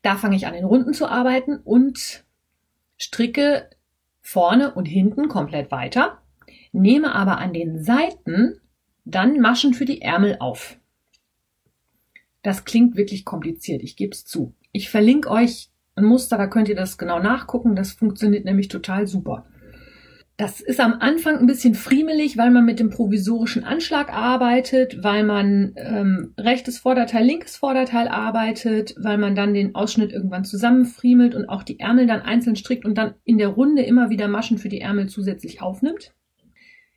Da 0.03 0.15
fange 0.15 0.36
ich 0.36 0.47
an, 0.47 0.53
den 0.53 0.63
Runden 0.63 0.93
zu 0.93 1.07
arbeiten 1.07 1.57
und 1.57 2.23
stricke 2.97 3.69
vorne 4.21 4.73
und 4.73 4.86
hinten 4.86 5.27
komplett 5.27 5.71
weiter, 5.71 6.21
nehme 6.71 7.13
aber 7.13 7.38
an 7.38 7.53
den 7.53 7.84
Seiten 7.84 8.60
dann 9.03 9.39
Maschen 9.39 9.73
für 9.73 9.86
die 9.86 10.01
Ärmel 10.01 10.38
auf. 10.39 10.79
Das 12.43 12.65
klingt 12.65 12.95
wirklich 12.95 13.25
kompliziert, 13.25 13.84
ich 13.84 13.95
gebe 13.95 14.12
es 14.12 14.25
zu. 14.25 14.55
Ich 14.71 14.89
verlinke 14.89 15.29
euch 15.29 15.69
ein 15.95 16.05
Muster, 16.05 16.38
da 16.38 16.47
könnt 16.47 16.69
ihr 16.69 16.75
das 16.75 16.97
genau 16.97 17.19
nachgucken, 17.19 17.75
das 17.75 17.91
funktioniert 17.91 18.45
nämlich 18.45 18.67
total 18.67 19.07
super. 19.07 19.45
Das 20.38 20.60
ist 20.60 20.80
am 20.80 20.94
Anfang 20.94 21.38
ein 21.38 21.46
bisschen 21.46 21.76
friemelig, 21.76 22.36
weil 22.36 22.50
man 22.50 22.65
mit 22.65 22.80
dem 22.80 22.89
provisorischen 22.89 23.63
Anschlag 23.63 24.12
arbeitet, 24.12 25.04
weil 25.04 25.24
man 25.24 25.74
ähm, 25.76 26.34
rechtes 26.36 26.80
Vorderteil, 26.80 27.26
linkes 27.26 27.58
Vorderteil 27.58 28.08
arbeitet, 28.08 28.96
weil 28.98 29.20
man 29.20 29.36
dann 29.36 29.54
den 29.54 29.76
Ausschnitt 29.76 30.12
irgendwann 30.12 30.44
zusammenfriemelt 30.44 31.36
und 31.36 31.48
auch 31.48 31.62
die 31.62 31.80
Ärmel 31.80 32.08
dann 32.08 32.22
einzeln 32.22 32.56
strickt 32.56 32.86
und 32.86 32.98
dann 32.98 33.13
in 33.24 33.38
der 33.38 33.50
Runde 33.50 33.84
immer 33.84 34.10
wieder 34.10 34.28
Maschen 34.28 34.58
für 34.58 34.70
die 34.70 34.82
Ärmel 34.82 35.10
zusätzlich 35.10 35.62
aufnimmt. 35.62 36.13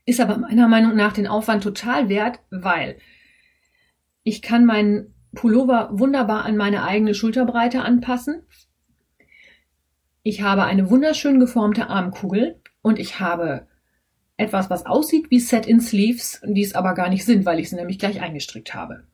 Ist 0.06 0.20
aber 0.20 0.38
meiner 0.38 0.68
Meinung 0.68 0.96
nach 0.96 1.12
den 1.12 1.26
Aufwand 1.26 1.62
total 1.62 2.08
wert, 2.08 2.40
weil 2.50 2.96
ich 4.22 4.40
kann 4.40 4.64
meinen 4.64 5.14
Pullover 5.34 5.90
wunderbar 5.92 6.46
an 6.46 6.56
meine 6.56 6.84
eigene 6.84 7.14
Schulterbreite 7.14 7.82
anpassen. 7.82 8.42
Ich 10.22 10.40
habe 10.40 10.64
eine 10.64 10.88
wunderschön 10.88 11.40
geformte 11.40 11.90
Armkugel 11.90 12.60
und 12.84 12.98
ich 12.98 13.18
habe 13.18 13.66
etwas, 14.36 14.68
was 14.68 14.84
aussieht 14.84 15.30
wie 15.30 15.40
Set-in-Sleeves, 15.40 16.42
die 16.44 16.62
es 16.62 16.74
aber 16.74 16.92
gar 16.92 17.08
nicht 17.08 17.24
sind, 17.24 17.46
weil 17.46 17.58
ich 17.58 17.70
sie 17.70 17.76
nämlich 17.76 17.98
gleich 17.98 18.20
eingestrickt 18.20 18.74
habe. 18.74 19.04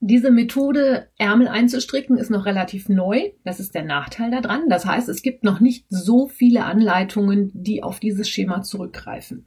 Diese 0.00 0.30
Methode, 0.30 1.08
Ärmel 1.16 1.48
einzustricken, 1.48 2.18
ist 2.18 2.30
noch 2.30 2.44
relativ 2.44 2.90
neu. 2.90 3.30
Das 3.42 3.58
ist 3.58 3.74
der 3.74 3.84
Nachteil 3.84 4.30
daran. 4.30 4.68
Das 4.68 4.84
heißt, 4.84 5.08
es 5.08 5.22
gibt 5.22 5.44
noch 5.44 5.60
nicht 5.60 5.86
so 5.88 6.26
viele 6.26 6.64
Anleitungen, 6.64 7.50
die 7.54 7.82
auf 7.82 8.00
dieses 8.00 8.28
Schema 8.28 8.60
zurückgreifen. 8.60 9.46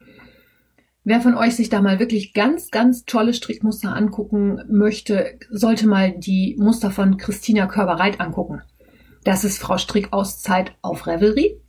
Wer 1.03 1.21
von 1.21 1.35
euch 1.35 1.55
sich 1.55 1.69
da 1.69 1.79
mal 1.79 1.99
wirklich 1.99 2.33
ganz, 2.33 2.71
ganz 2.71 3.05
tolle 3.05 3.35
Strickmuster 3.35 3.95
angucken 3.95 4.63
möchte, 4.67 5.37
sollte 5.51 5.87
mal 5.87 6.11
die 6.17 6.55
Muster 6.57 6.89
von 6.89 7.17
Christina 7.17 7.67
Körberreit 7.67 8.19
angucken. 8.19 8.63
Das 9.23 9.43
ist 9.43 9.59
Frau 9.59 9.77
Strickauszeit 9.77 10.75
auf 10.81 11.05
Revelry. 11.05 11.61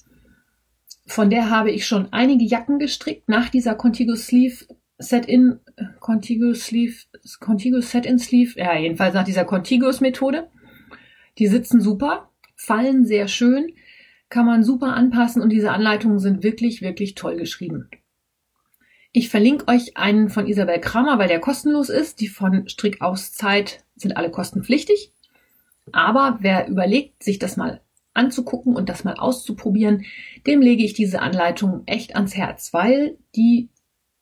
Von 1.08 1.30
der 1.30 1.50
habe 1.50 1.70
ich 1.70 1.86
schon 1.86 2.12
einige 2.12 2.44
Jacken 2.44 2.78
gestrickt 2.78 3.28
nach 3.28 3.48
dieser 3.48 3.74
Contiguous 3.74 4.26
Sleeve 4.26 4.66
Set-in, 4.98 5.60
Contiguous 6.00 6.66
Sleeve, 6.66 6.96
Contiguous 7.40 7.90
Set-in 7.90 8.18
Sleeve, 8.18 8.58
ja, 8.58 8.76
jedenfalls 8.76 9.14
nach 9.14 9.24
dieser 9.24 9.44
Contiguous 9.44 10.00
Methode. 10.00 10.48
Die 11.38 11.46
sitzen 11.46 11.80
super, 11.80 12.30
fallen 12.56 13.06
sehr 13.06 13.28
schön, 13.28 13.72
kann 14.28 14.44
man 14.44 14.64
super 14.64 14.94
anpassen 14.94 15.40
und 15.40 15.50
diese 15.50 15.70
Anleitungen 15.70 16.18
sind 16.18 16.42
wirklich, 16.42 16.82
wirklich 16.82 17.14
toll 17.14 17.36
geschrieben. 17.36 17.88
Ich 19.12 19.30
verlinke 19.30 19.68
euch 19.68 19.96
einen 19.96 20.28
von 20.28 20.46
Isabel 20.46 20.80
Kramer, 20.80 21.18
weil 21.18 21.28
der 21.28 21.40
kostenlos 21.40 21.88
ist. 21.88 22.20
Die 22.20 22.28
von 22.28 22.68
Strickauszeit 22.68 23.84
sind 23.96 24.16
alle 24.16 24.30
kostenpflichtig. 24.30 25.12
Aber 25.92 26.38
wer 26.40 26.68
überlegt, 26.68 27.22
sich 27.22 27.38
das 27.38 27.56
mal 27.56 27.80
anzugucken 28.18 28.76
und 28.76 28.88
das 28.88 29.04
mal 29.04 29.14
auszuprobieren, 29.14 30.04
dem 30.46 30.60
lege 30.60 30.84
ich 30.84 30.92
diese 30.92 31.20
Anleitung 31.20 31.82
echt 31.86 32.14
ans 32.16 32.36
Herz, 32.36 32.74
weil 32.74 33.16
die 33.34 33.70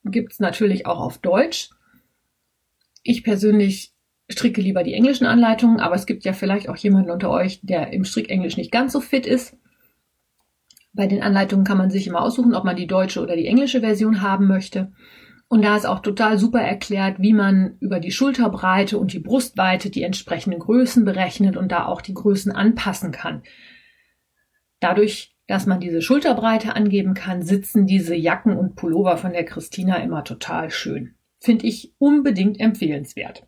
gibt's 0.03 0.39
natürlich 0.39 0.85
auch 0.85 0.99
auf 0.99 1.17
Deutsch. 1.17 1.69
Ich 3.03 3.23
persönlich 3.23 3.93
stricke 4.29 4.61
lieber 4.61 4.83
die 4.83 4.93
englischen 4.93 5.25
Anleitungen, 5.25 5.79
aber 5.79 5.95
es 5.95 6.05
gibt 6.05 6.25
ja 6.25 6.33
vielleicht 6.33 6.69
auch 6.69 6.77
jemanden 6.77 7.11
unter 7.11 7.29
euch, 7.29 7.59
der 7.63 7.93
im 7.93 8.03
Strickenglisch 8.03 8.57
nicht 8.57 8.71
ganz 8.71 8.93
so 8.93 8.99
fit 8.99 9.25
ist. 9.25 9.57
Bei 10.93 11.07
den 11.07 11.21
Anleitungen 11.21 11.65
kann 11.65 11.77
man 11.77 11.89
sich 11.89 12.07
immer 12.07 12.21
aussuchen, 12.21 12.55
ob 12.55 12.63
man 12.63 12.75
die 12.75 12.87
deutsche 12.87 13.21
oder 13.21 13.35
die 13.35 13.47
englische 13.47 13.81
Version 13.81 14.21
haben 14.21 14.47
möchte. 14.47 14.91
Und 15.49 15.63
da 15.63 15.77
ist 15.77 15.85
auch 15.85 15.99
total 15.99 16.37
super 16.37 16.59
erklärt, 16.59 17.21
wie 17.21 17.33
man 17.33 17.77
über 17.79 17.99
die 17.99 18.11
Schulterbreite 18.11 18.97
und 18.97 19.13
die 19.13 19.19
Brustweite 19.19 19.89
die 19.89 20.03
entsprechenden 20.03 20.59
Größen 20.59 21.05
berechnet 21.05 21.55
und 21.55 21.71
da 21.71 21.85
auch 21.85 22.01
die 22.01 22.13
Größen 22.13 22.51
anpassen 22.51 23.11
kann. 23.11 23.43
Dadurch, 24.79 25.35
dass 25.47 25.65
man 25.65 25.79
diese 25.79 26.01
Schulterbreite 26.01 26.75
angeben 26.75 27.13
kann, 27.13 27.41
sitzen 27.41 27.87
diese 27.87 28.15
Jacken 28.15 28.57
und 28.57 28.75
Pullover 28.75 29.17
von 29.17 29.33
der 29.33 29.45
Christina 29.45 29.97
immer 29.97 30.23
total 30.23 30.69
schön. 30.69 31.15
Finde 31.39 31.67
ich 31.67 31.93
unbedingt 31.97 32.59
empfehlenswert. 32.59 33.47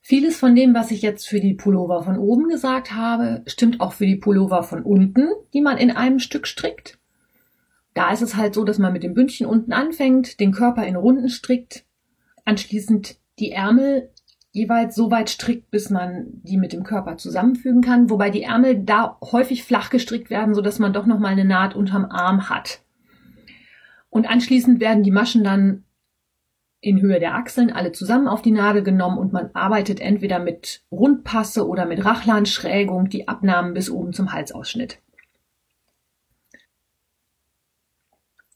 Vieles 0.00 0.38
von 0.38 0.54
dem, 0.54 0.74
was 0.74 0.90
ich 0.90 1.02
jetzt 1.02 1.28
für 1.28 1.38
die 1.38 1.52
Pullover 1.52 2.02
von 2.02 2.16
oben 2.16 2.48
gesagt 2.48 2.94
habe, 2.94 3.42
stimmt 3.46 3.80
auch 3.80 3.92
für 3.92 4.06
die 4.06 4.16
Pullover 4.16 4.62
von 4.62 4.82
unten, 4.82 5.28
die 5.52 5.60
man 5.60 5.76
in 5.76 5.90
einem 5.90 6.18
Stück 6.18 6.46
strickt. 6.46 6.98
Da 7.92 8.10
ist 8.10 8.22
es 8.22 8.36
halt 8.36 8.54
so, 8.54 8.64
dass 8.64 8.78
man 8.78 8.92
mit 8.92 9.02
dem 9.02 9.12
Bündchen 9.12 9.46
unten 9.46 9.72
anfängt, 9.72 10.40
den 10.40 10.52
Körper 10.52 10.86
in 10.86 10.96
Runden 10.96 11.28
strickt, 11.28 11.84
anschließend 12.46 13.18
die 13.38 13.50
Ärmel 13.50 14.10
jeweils 14.58 14.94
so 14.94 15.10
weit 15.10 15.30
strickt, 15.30 15.70
bis 15.70 15.88
man 15.88 16.26
die 16.42 16.56
mit 16.56 16.72
dem 16.72 16.82
Körper 16.82 17.16
zusammenfügen 17.16 17.80
kann, 17.80 18.10
wobei 18.10 18.30
die 18.30 18.42
Ärmel 18.42 18.82
da 18.84 19.16
häufig 19.22 19.64
flach 19.64 19.90
gestrickt 19.90 20.30
werden, 20.30 20.54
so 20.54 20.60
dass 20.60 20.78
man 20.78 20.92
doch 20.92 21.06
noch 21.06 21.18
mal 21.18 21.28
eine 21.28 21.44
Naht 21.44 21.74
unterm 21.74 22.06
Arm 22.06 22.50
hat. 22.50 22.82
Und 24.10 24.28
anschließend 24.28 24.80
werden 24.80 25.02
die 25.02 25.10
Maschen 25.10 25.44
dann 25.44 25.84
in 26.80 27.00
Höhe 27.00 27.18
der 27.18 27.34
Achseln 27.34 27.72
alle 27.72 27.92
zusammen 27.92 28.28
auf 28.28 28.42
die 28.42 28.52
Nadel 28.52 28.82
genommen 28.82 29.18
und 29.18 29.32
man 29.32 29.50
arbeitet 29.52 30.00
entweder 30.00 30.38
mit 30.38 30.82
Rundpasse 30.92 31.66
oder 31.66 31.86
mit 31.86 32.04
Rachlanschrägung 32.04 33.08
die 33.08 33.26
Abnahmen 33.26 33.74
bis 33.74 33.90
oben 33.90 34.12
zum 34.12 34.32
Halsausschnitt. 34.32 35.00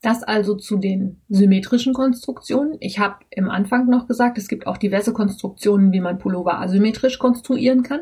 Das 0.02 0.24
also 0.24 0.56
zu 0.56 0.78
den 0.78 1.22
symmetrischen 1.28 1.94
Konstruktionen. 1.94 2.76
Ich 2.80 2.98
habe 2.98 3.24
im 3.30 3.48
Anfang 3.48 3.86
noch 3.86 4.08
gesagt, 4.08 4.36
es 4.36 4.48
gibt 4.48 4.66
auch 4.66 4.76
diverse 4.76 5.12
Konstruktionen, 5.12 5.92
wie 5.92 6.00
man 6.00 6.18
Pullover 6.18 6.60
asymmetrisch 6.60 7.20
konstruieren 7.20 7.84
kann. 7.84 8.00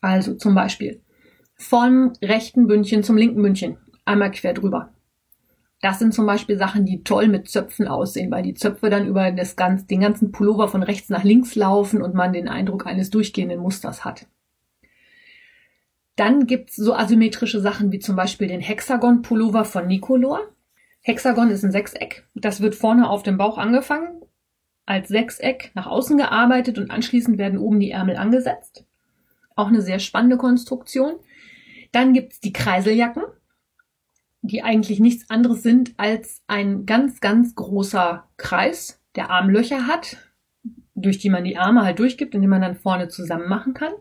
Also 0.00 0.34
zum 0.34 0.54
Beispiel 0.54 1.02
vom 1.56 2.12
rechten 2.22 2.68
Bündchen 2.68 3.02
zum 3.02 3.16
linken 3.16 3.42
Bündchen 3.42 3.78
einmal 4.04 4.30
quer 4.30 4.54
drüber. 4.54 4.94
Das 5.80 5.98
sind 5.98 6.14
zum 6.14 6.26
Beispiel 6.26 6.56
Sachen, 6.56 6.86
die 6.86 7.02
toll 7.02 7.26
mit 7.26 7.48
Zöpfen 7.48 7.88
aussehen, 7.88 8.30
weil 8.30 8.44
die 8.44 8.54
Zöpfe 8.54 8.90
dann 8.90 9.06
über 9.06 9.32
das 9.32 9.56
ganz, 9.56 9.86
den 9.86 10.00
ganzen 10.00 10.30
Pullover 10.30 10.68
von 10.68 10.84
rechts 10.84 11.08
nach 11.08 11.24
links 11.24 11.56
laufen 11.56 12.00
und 12.00 12.14
man 12.14 12.32
den 12.32 12.48
Eindruck 12.48 12.86
eines 12.86 13.10
durchgehenden 13.10 13.60
Musters 13.60 14.04
hat. 14.04 14.26
Dann 16.18 16.48
gibt's 16.48 16.74
so 16.74 16.94
asymmetrische 16.94 17.60
Sachen 17.60 17.92
wie 17.92 18.00
zum 18.00 18.16
Beispiel 18.16 18.48
den 18.48 18.60
Hexagon-Pullover 18.60 19.64
von 19.64 19.86
Nicolor. 19.86 20.40
Hexagon 21.00 21.48
ist 21.48 21.62
ein 21.62 21.70
Sechseck. 21.70 22.26
Das 22.34 22.60
wird 22.60 22.74
vorne 22.74 23.08
auf 23.08 23.22
dem 23.22 23.38
Bauch 23.38 23.56
angefangen, 23.56 24.22
als 24.84 25.06
Sechseck 25.06 25.70
nach 25.74 25.86
außen 25.86 26.18
gearbeitet 26.18 26.76
und 26.76 26.90
anschließend 26.90 27.38
werden 27.38 27.60
oben 27.60 27.78
die 27.78 27.92
Ärmel 27.92 28.16
angesetzt. 28.16 28.84
Auch 29.54 29.68
eine 29.68 29.80
sehr 29.80 30.00
spannende 30.00 30.38
Konstruktion. 30.38 31.20
Dann 31.92 32.14
gibt's 32.14 32.40
die 32.40 32.52
Kreiseljacken, 32.52 33.22
die 34.42 34.64
eigentlich 34.64 34.98
nichts 34.98 35.30
anderes 35.30 35.62
sind 35.62 35.94
als 35.98 36.42
ein 36.48 36.84
ganz, 36.84 37.20
ganz 37.20 37.54
großer 37.54 38.28
Kreis, 38.36 39.00
der 39.14 39.30
Armlöcher 39.30 39.86
hat, 39.86 40.16
durch 40.96 41.18
die 41.18 41.30
man 41.30 41.44
die 41.44 41.58
Arme 41.58 41.84
halt 41.84 42.00
durchgibt, 42.00 42.34
indem 42.34 42.50
man 42.50 42.62
dann 42.62 42.74
vorne 42.74 43.06
zusammen 43.06 43.48
machen 43.48 43.72
kann. 43.72 43.92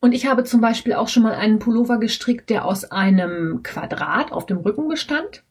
Und 0.00 0.12
ich 0.12 0.26
habe 0.26 0.44
zum 0.44 0.60
Beispiel 0.60 0.94
auch 0.94 1.08
schon 1.08 1.22
mal 1.22 1.34
einen 1.34 1.58
Pullover 1.58 1.98
gestrickt, 1.98 2.48
der 2.48 2.64
aus 2.64 2.84
einem 2.90 3.62
Quadrat 3.62 4.32
auf 4.32 4.46
dem 4.46 4.58
Rücken 4.58 4.88
bestand 4.88 5.44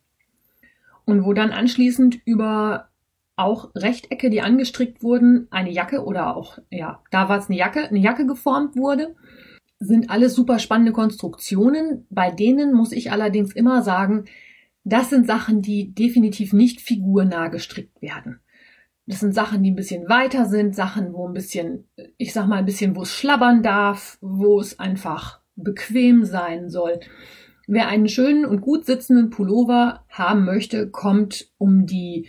und 1.06 1.24
wo 1.24 1.34
dann 1.34 1.52
anschließend 1.52 2.20
über 2.26 2.90
auch 3.36 3.72
Rechtecke, 3.76 4.30
die 4.30 4.42
angestrickt 4.42 5.02
wurden, 5.02 5.48
eine 5.50 5.72
Jacke 5.72 6.04
oder 6.04 6.36
auch, 6.36 6.58
ja, 6.70 7.02
da 7.10 7.30
war 7.30 7.38
es 7.38 7.48
eine 7.48 7.58
Jacke, 7.58 7.88
eine 7.88 8.00
Jacke 8.00 8.26
geformt 8.26 8.76
wurde. 8.76 9.16
Sind 9.80 10.10
alles 10.10 10.36
super 10.36 10.60
spannende 10.60 10.92
Konstruktionen. 10.92 12.06
Bei 12.10 12.32
denen 12.32 12.74
muss 12.74 12.92
ich 12.92 13.14
allerdings 13.14 13.54
immer 13.54 13.82
sagen, 13.82 14.26
das 14.84 15.10
sind 15.10 15.26
Sachen, 15.26 15.62
die 15.62 15.94
definitiv 15.94 16.52
nicht 16.52 16.82
figurnah 16.82 17.48
gestrickt 17.48 18.02
werden. 18.02 18.42
Das 19.10 19.22
sind 19.22 19.34
Sachen, 19.34 19.64
die 19.64 19.72
ein 19.72 19.76
bisschen 19.76 20.08
weiter 20.08 20.46
sind, 20.46 20.76
Sachen, 20.76 21.14
wo 21.14 21.28
ein 21.28 21.34
bisschen, 21.34 21.90
ich 22.18 22.32
sag 22.32 22.46
mal, 22.46 22.58
ein 22.58 22.66
bisschen, 22.66 22.96
wo 22.96 23.02
es 23.02 23.12
schlabbern 23.12 23.64
darf, 23.64 24.20
wo 24.22 24.60
es 24.60 24.78
einfach 24.78 25.40
bequem 25.56 26.26
sein 26.26 26.70
soll. 26.70 27.00
Wer 27.66 27.88
einen 27.88 28.08
schönen 28.08 28.46
und 28.46 28.62
gut 28.62 28.86
sitzenden 28.86 29.32
Pullover 29.32 30.06
haben 30.10 30.46
möchte, 30.46 30.92
kommt 30.92 31.50
um 31.58 31.88
die 31.88 32.28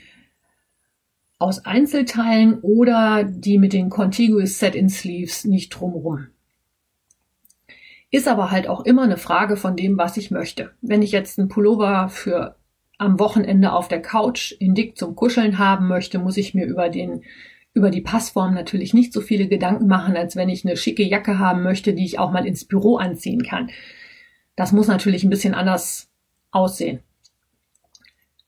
aus 1.39 1.67
Einzelteilen 1.67 2.61
oder 2.61 3.25
die 3.25 3.59
mit 3.59 3.75
den 3.75 3.91
Contiguous 3.91 4.59
Set-in 4.59 4.89
Sleeves 4.89 5.45
nicht 5.45 5.69
drumrum. 5.69 6.29
Ist 8.11 8.27
aber 8.27 8.51
halt 8.51 8.69
auch 8.69 8.87
immer 8.87 9.03
eine 9.03 9.19
Frage 9.19 9.57
von 9.57 9.77
dem, 9.77 9.99
was 9.99 10.17
ich 10.17 10.31
möchte. 10.31 10.71
Wenn 10.81 11.03
ich 11.03 11.13
jetzt 11.13 11.39
einen 11.39 11.49
Pullover 11.49 12.09
für 12.09 12.57
am 13.01 13.19
Wochenende 13.19 13.73
auf 13.73 13.89
der 13.89 14.03
Couch 14.03 14.53
in 14.59 14.75
dick 14.75 14.97
zum 14.99 15.17
Kuscheln 15.17 15.59
haben 15.59 15.89
möchte, 15.89 16.19
muss 16.19 16.37
ich 16.37 16.55
mir 16.55 16.67
über 16.67 16.89
den 16.89 17.23
über 17.73 17.91
die 17.91 18.01
Passform 18.01 18.53
natürlich 18.53 18.95
nicht 18.95 19.13
so 19.13 19.21
viele 19.21 19.47
Gedanken 19.47 19.87
machen, 19.87 20.17
als 20.17 20.35
wenn 20.35 20.49
ich 20.49 20.67
eine 20.67 20.77
schicke 20.77 21.05
Jacke 21.05 21.39
haben 21.39 21.63
möchte, 21.63 21.95
die 21.95 22.05
ich 22.05 22.19
auch 22.19 22.33
mal 22.33 22.45
ins 22.45 22.65
Büro 22.65 22.97
anziehen 22.97 23.45
kann. 23.45 23.71
Das 24.57 24.73
muss 24.73 24.89
natürlich 24.89 25.23
ein 25.23 25.31
bisschen 25.31 25.55
anders 25.55 26.11
aussehen. 26.51 26.99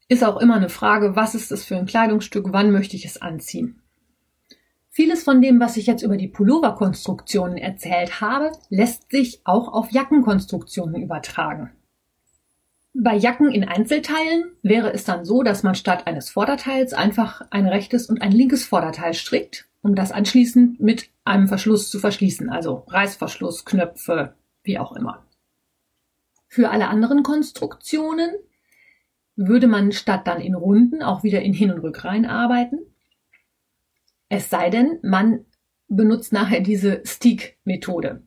Ist 0.08 0.24
auch 0.24 0.38
immer 0.38 0.56
eine 0.56 0.68
Frage, 0.68 1.14
was 1.14 1.36
ist 1.36 1.52
das 1.52 1.64
für 1.64 1.76
ein 1.76 1.86
Kleidungsstück, 1.86 2.46
wann 2.50 2.72
möchte 2.72 2.96
ich 2.96 3.04
es 3.04 3.22
anziehen? 3.22 3.80
Vieles 4.90 5.22
von 5.22 5.40
dem, 5.40 5.60
was 5.60 5.76
ich 5.76 5.86
jetzt 5.86 6.02
über 6.02 6.16
die 6.16 6.28
Pulloverkonstruktionen 6.28 7.56
erzählt 7.56 8.20
habe, 8.20 8.52
lässt 8.68 9.10
sich 9.10 9.40
auch 9.44 9.72
auf 9.72 9.92
Jackenkonstruktionen 9.92 11.00
übertragen. 11.00 11.70
Bei 12.94 13.16
Jacken 13.16 13.50
in 13.50 13.64
Einzelteilen 13.64 14.52
wäre 14.62 14.92
es 14.92 15.05
dann 15.05 15.24
so, 15.24 15.42
dass 15.42 15.62
man 15.62 15.74
statt 15.74 16.07
eines 16.07 16.28
Vorderteils 16.28 16.92
einfach 16.92 17.40
ein 17.50 17.66
rechtes 17.66 18.09
und 18.09 18.20
ein 18.20 18.33
linkes 18.33 18.66
Vorderteil 18.66 19.14
strickt, 19.14 19.66
um 19.81 19.94
das 19.94 20.12
anschließend 20.12 20.78
mit 20.78 21.09
einem 21.24 21.48
Verschluss 21.48 21.90
zu 21.90 21.98
verschließen, 21.98 22.50
also 22.50 22.85
Reißverschluss, 22.88 23.64
Knöpfe, 23.64 24.35
wie 24.62 24.78
auch 24.78 24.92
immer. 24.94 25.24
Für 26.48 26.68
alle 26.70 26.88
anderen 26.88 27.22
Konstruktionen 27.22 28.31
würde 29.37 29.68
man 29.68 29.92
statt 29.92 30.26
dann 30.26 30.42
in 30.42 30.55
Runden 30.55 31.02
auch 31.02 31.22
wieder 31.22 31.40
in 31.40 31.55
Hin- 31.55 31.70
und 31.70 31.78
Rückreihen 31.78 32.26
arbeiten. 32.26 32.78
Es 34.28 34.50
sei 34.50 34.68
denn, 34.68 34.98
man 35.02 35.46
benutzt 35.88 36.33
nachher 36.33 36.61
diese 36.61 37.00
Stick-Methode. 37.07 38.22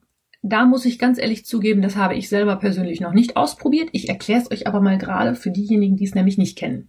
Da 0.48 0.66
muss 0.66 0.86
ich 0.86 1.00
ganz 1.00 1.18
ehrlich 1.18 1.44
zugeben, 1.44 1.82
das 1.82 1.96
habe 1.96 2.14
ich 2.14 2.30
selber 2.30 2.58
persönlich 2.58 3.02
noch 3.02 3.14
nicht 3.14 3.36
ausprobiert. 3.36 3.90
Ich 3.94 4.10
erkläre 4.10 4.42
es 4.42 4.52
euch 4.52 4.68
aber 4.68 4.80
mal 4.80 5.00
gerade 5.00 5.34
für 5.34 5.50
diejenigen, 5.50 5.96
die 5.96 6.04
es 6.04 6.14
nämlich 6.14 6.38
nicht 6.38 6.56
kennen. 6.56 6.88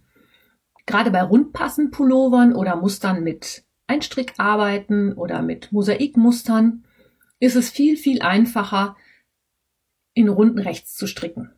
Gerade 0.85 1.09
bei 1.09 1.23
rundpassen 1.23 1.89
Pullovern 1.89 2.53
oder 2.53 2.75
Mustern 2.75 3.23
mit 3.23 3.63
Einstrickarbeiten 3.87 5.13
oder 5.13 5.41
mit 5.41 5.71
Mosaikmustern 5.71 6.83
ist 7.39 7.55
es 7.55 7.71
viel, 7.71 7.97
viel 7.97 8.21
einfacher, 8.21 8.95
in 10.13 10.29
Runden 10.29 10.59
rechts 10.59 10.93
zu 10.93 11.07
stricken. 11.07 11.51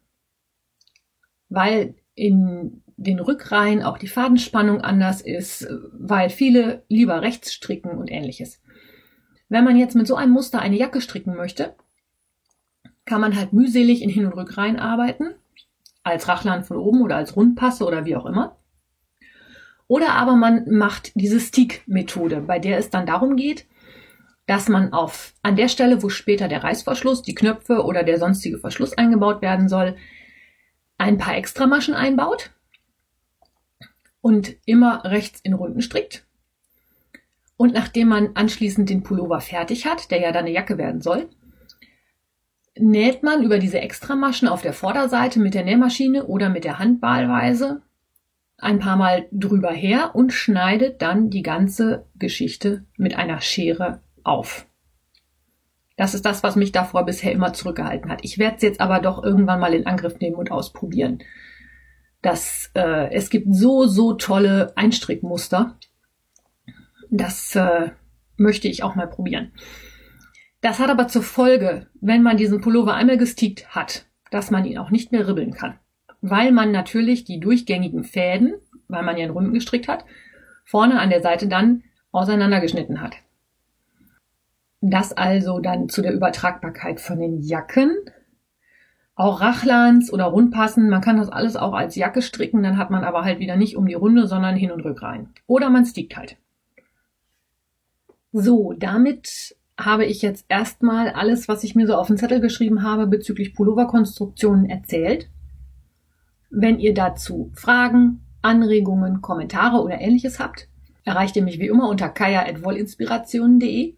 Weil 1.50 1.96
in 2.16 2.82
den 2.96 3.20
Rückreihen 3.20 3.84
auch 3.84 3.98
die 3.98 4.08
Fadenspannung 4.08 4.80
anders 4.80 5.20
ist, 5.20 5.68
weil 5.92 6.30
viele 6.30 6.86
lieber 6.88 7.22
rechts 7.22 7.54
stricken 7.54 7.98
und 7.98 8.10
ähnliches. 8.10 8.62
Wenn 9.50 9.66
man 9.66 9.76
jetzt 9.76 9.96
mit 9.96 10.08
so 10.08 10.16
einem 10.16 10.32
Muster 10.32 10.62
eine 10.62 10.78
Jacke 10.78 11.02
stricken 11.02 11.36
möchte, 11.36 11.76
kann 13.10 13.22
man 13.22 13.36
halt 13.36 13.54
mühselig 13.54 14.04
in 14.04 14.10
Hin- 14.10 14.28
und 14.28 14.34
Rückreihen 14.34 14.78
arbeiten, 14.78 15.34
als 16.04 16.28
Rachlan 16.28 16.64
von 16.64 16.78
oben 16.78 17.02
oder 17.02 17.16
als 17.16 17.36
Rundpasse 17.36 17.84
oder 17.84 18.06
wie 18.06 18.16
auch 18.16 18.28
immer. 18.28 18.56
Oder 19.88 20.12
aber 20.14 20.36
man 20.36 20.70
macht 20.70 21.12
diese 21.16 21.40
Stick-Methode, 21.40 22.42
bei 22.42 22.60
der 22.60 22.78
es 22.78 22.92
dann 22.92 23.08
darum 23.08 23.36
geht, 23.36 23.66
dass 24.46 24.70
man 24.70 24.94
auf, 24.94 25.34
an 25.42 25.56
der 25.56 25.70
Stelle, 25.70 26.04
wo 26.04 26.10
später 26.10 26.48
der 26.48 26.64
Reißverschluss, 26.64 27.24
die 27.24 27.34
Knöpfe 27.34 27.84
oder 27.84 28.04
der 28.04 28.20
sonstige 28.20 28.60
Verschluss 28.60 28.96
eingebaut 28.96 29.42
werden 29.42 29.68
soll, 29.68 29.98
ein 31.00 31.18
paar 31.18 31.36
Extramaschen 31.36 31.96
einbaut 31.96 32.52
und 34.22 34.56
immer 34.66 35.04
rechts 35.04 35.40
in 35.42 35.54
Runden 35.54 35.82
strickt. 35.82 36.28
Und 37.58 37.74
nachdem 37.74 38.10
man 38.10 38.36
anschließend 38.36 38.88
den 38.88 39.02
Pullover 39.02 39.42
fertig 39.42 39.88
hat, 39.88 40.12
der 40.12 40.22
ja 40.22 40.32
dann 40.32 40.46
eine 40.46 40.54
Jacke 40.54 40.78
werden 40.78 41.02
soll, 41.02 41.28
näht 42.80 43.24
man 43.24 43.44
über 43.44 43.60
diese 43.60 43.80
Extramaschen 43.80 44.48
auf 44.48 44.62
der 44.62 44.74
Vorderseite 44.74 45.40
mit 45.40 45.54
der 45.54 45.64
Nähmaschine 45.64 46.26
oder 46.26 46.50
mit 46.50 46.64
der 46.64 46.80
Hand 46.80 47.02
wahlweise 47.02 47.82
ein 48.58 48.80
paar 48.80 48.98
Mal 48.98 49.28
drüber 49.32 49.72
her 49.72 50.12
und 50.14 50.34
schneidet 50.34 51.02
dann 51.02 51.30
die 51.30 51.44
ganze 51.44 52.06
Geschichte 52.16 52.86
mit 52.98 53.16
einer 53.16 53.42
Schere 53.42 54.02
auf. 54.24 54.66
Das 55.96 56.14
ist 56.14 56.26
das, 56.26 56.44
was 56.44 56.56
mich 56.56 56.72
davor 56.72 57.06
bisher 57.06 57.32
immer 57.32 57.54
zurückgehalten 57.54 58.10
hat. 58.10 58.20
Ich 58.24 58.38
werde 58.38 58.58
es 58.58 58.62
jetzt 58.62 58.82
aber 58.82 59.00
doch 59.00 59.24
irgendwann 59.24 59.60
mal 59.60 59.74
in 59.74 59.86
Angriff 59.86 60.20
nehmen 60.20 60.36
und 60.36 60.52
ausprobieren. 60.52 61.20
Das, 62.22 62.72
äh, 62.74 63.12
es 63.14 63.30
gibt 63.30 63.54
so, 63.54 63.86
so 63.86 64.14
tolle 64.14 64.74
Einstrickmuster. 64.76 65.78
Das 67.10 67.56
äh, 67.56 67.90
möchte 68.38 68.68
ich 68.68 68.84
auch 68.84 68.96
mal 68.96 69.08
probieren. 69.08 69.52
Das 70.62 70.80
hat 70.80 70.90
aber 70.90 71.08
zur 71.08 71.24
Folge, 71.24 71.88
wenn 72.02 72.22
man 72.22 72.38
diesen 72.38 72.60
Pullover 72.62 72.94
einmal 72.94 73.18
gestickt 73.18 73.74
hat, 73.76 74.06
dass 74.30 74.52
man 74.52 74.66
ihn 74.66 74.78
auch 74.78 74.90
nicht 74.90 75.12
mehr 75.12 75.28
ribbeln 75.28 75.54
kann. 75.54 75.80
Weil 76.22 76.52
man 76.52 76.72
natürlich 76.72 77.24
die 77.24 77.40
durchgängigen 77.40 78.04
Fäden, 78.04 78.56
weil 78.90 79.04
man 79.04 79.18
ja 79.18 79.26
in 79.26 79.32
Runden 79.32 79.54
gestrickt 79.54 79.88
hat, 79.88 80.04
vorne 80.66 81.00
an 81.00 81.10
der 81.10 81.22
Seite 81.22 81.48
dann 81.48 81.84
auseinandergeschnitten 82.12 83.02
hat. 83.02 83.16
Das 84.82 85.14
also 85.14 85.60
dann 85.60 85.90
zu 85.90 86.02
der 86.02 86.14
Übertragbarkeit 86.14 87.00
von 87.00 87.20
den 87.20 87.42
Jacken. 87.42 87.92
Auch 89.16 89.42
Rachlans 89.42 90.12
oder 90.14 90.26
Rundpassen, 90.26 90.90
man 90.90 91.02
kann 91.02 91.18
das 91.18 91.30
alles 91.30 91.58
auch 91.58 91.74
als 91.74 91.96
Jacke 91.96 92.22
stricken, 92.22 92.64
dann 92.64 92.78
hat 92.78 92.90
man 92.90 93.04
aber 93.04 93.24
halt 93.26 93.40
wieder 93.40 93.58
nicht 93.58 93.76
um 93.76 93.86
die 93.86 93.94
Runde, 93.94 94.28
sondern 94.28 94.56
hin 94.56 94.72
und 94.72 94.82
rück 94.82 95.02
rein. 95.02 95.30
Oder 95.46 95.70
man 95.70 95.86
stickt 95.86 96.16
halt. 96.16 96.38
So, 98.32 98.74
damit 98.78 99.58
habe 99.80 100.06
ich 100.06 100.22
jetzt 100.22 100.46
erstmal 100.50 101.10
alles, 101.10 101.48
was 101.48 101.64
ich 101.64 101.74
mir 101.74 101.88
so 101.88 101.96
auf 101.96 102.08
den 102.08 102.18
Zettel 102.18 102.42
geschrieben 102.42 102.84
habe 102.84 103.08
bezüglich 103.08 103.56
Pulloverkonstruktionen 103.56 104.70
erzählt. 104.70 105.30
Wenn 106.50 106.80
ihr 106.80 106.94
dazu 106.94 107.52
Fragen, 107.54 108.22
Anregungen, 108.42 109.22
Kommentare 109.22 109.82
oder 109.82 110.02
ähnliches 110.02 110.40
habt, 110.40 110.68
erreicht 111.06 111.36
ihr 111.36 111.44
mich 111.44 111.60
wie 111.60 111.68
immer 111.68 111.90
unter 111.90 112.10
kaya.wollinspirationen.de 112.10 113.96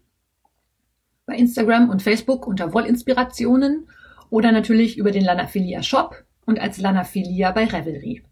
bei 1.26 1.36
Instagram 1.36 1.88
und 1.90 2.02
Facebook 2.02 2.46
unter 2.46 2.72
Wollinspirationen 2.72 3.88
oder 4.30 4.52
natürlich 4.52 4.98
über 4.98 5.10
den 5.10 5.24
Lanafilia 5.24 5.82
Shop 5.82 6.24
und 6.46 6.60
als 6.60 6.78
Lanafilia 6.78 7.52
bei 7.52 7.64
Revelry. 7.64 8.22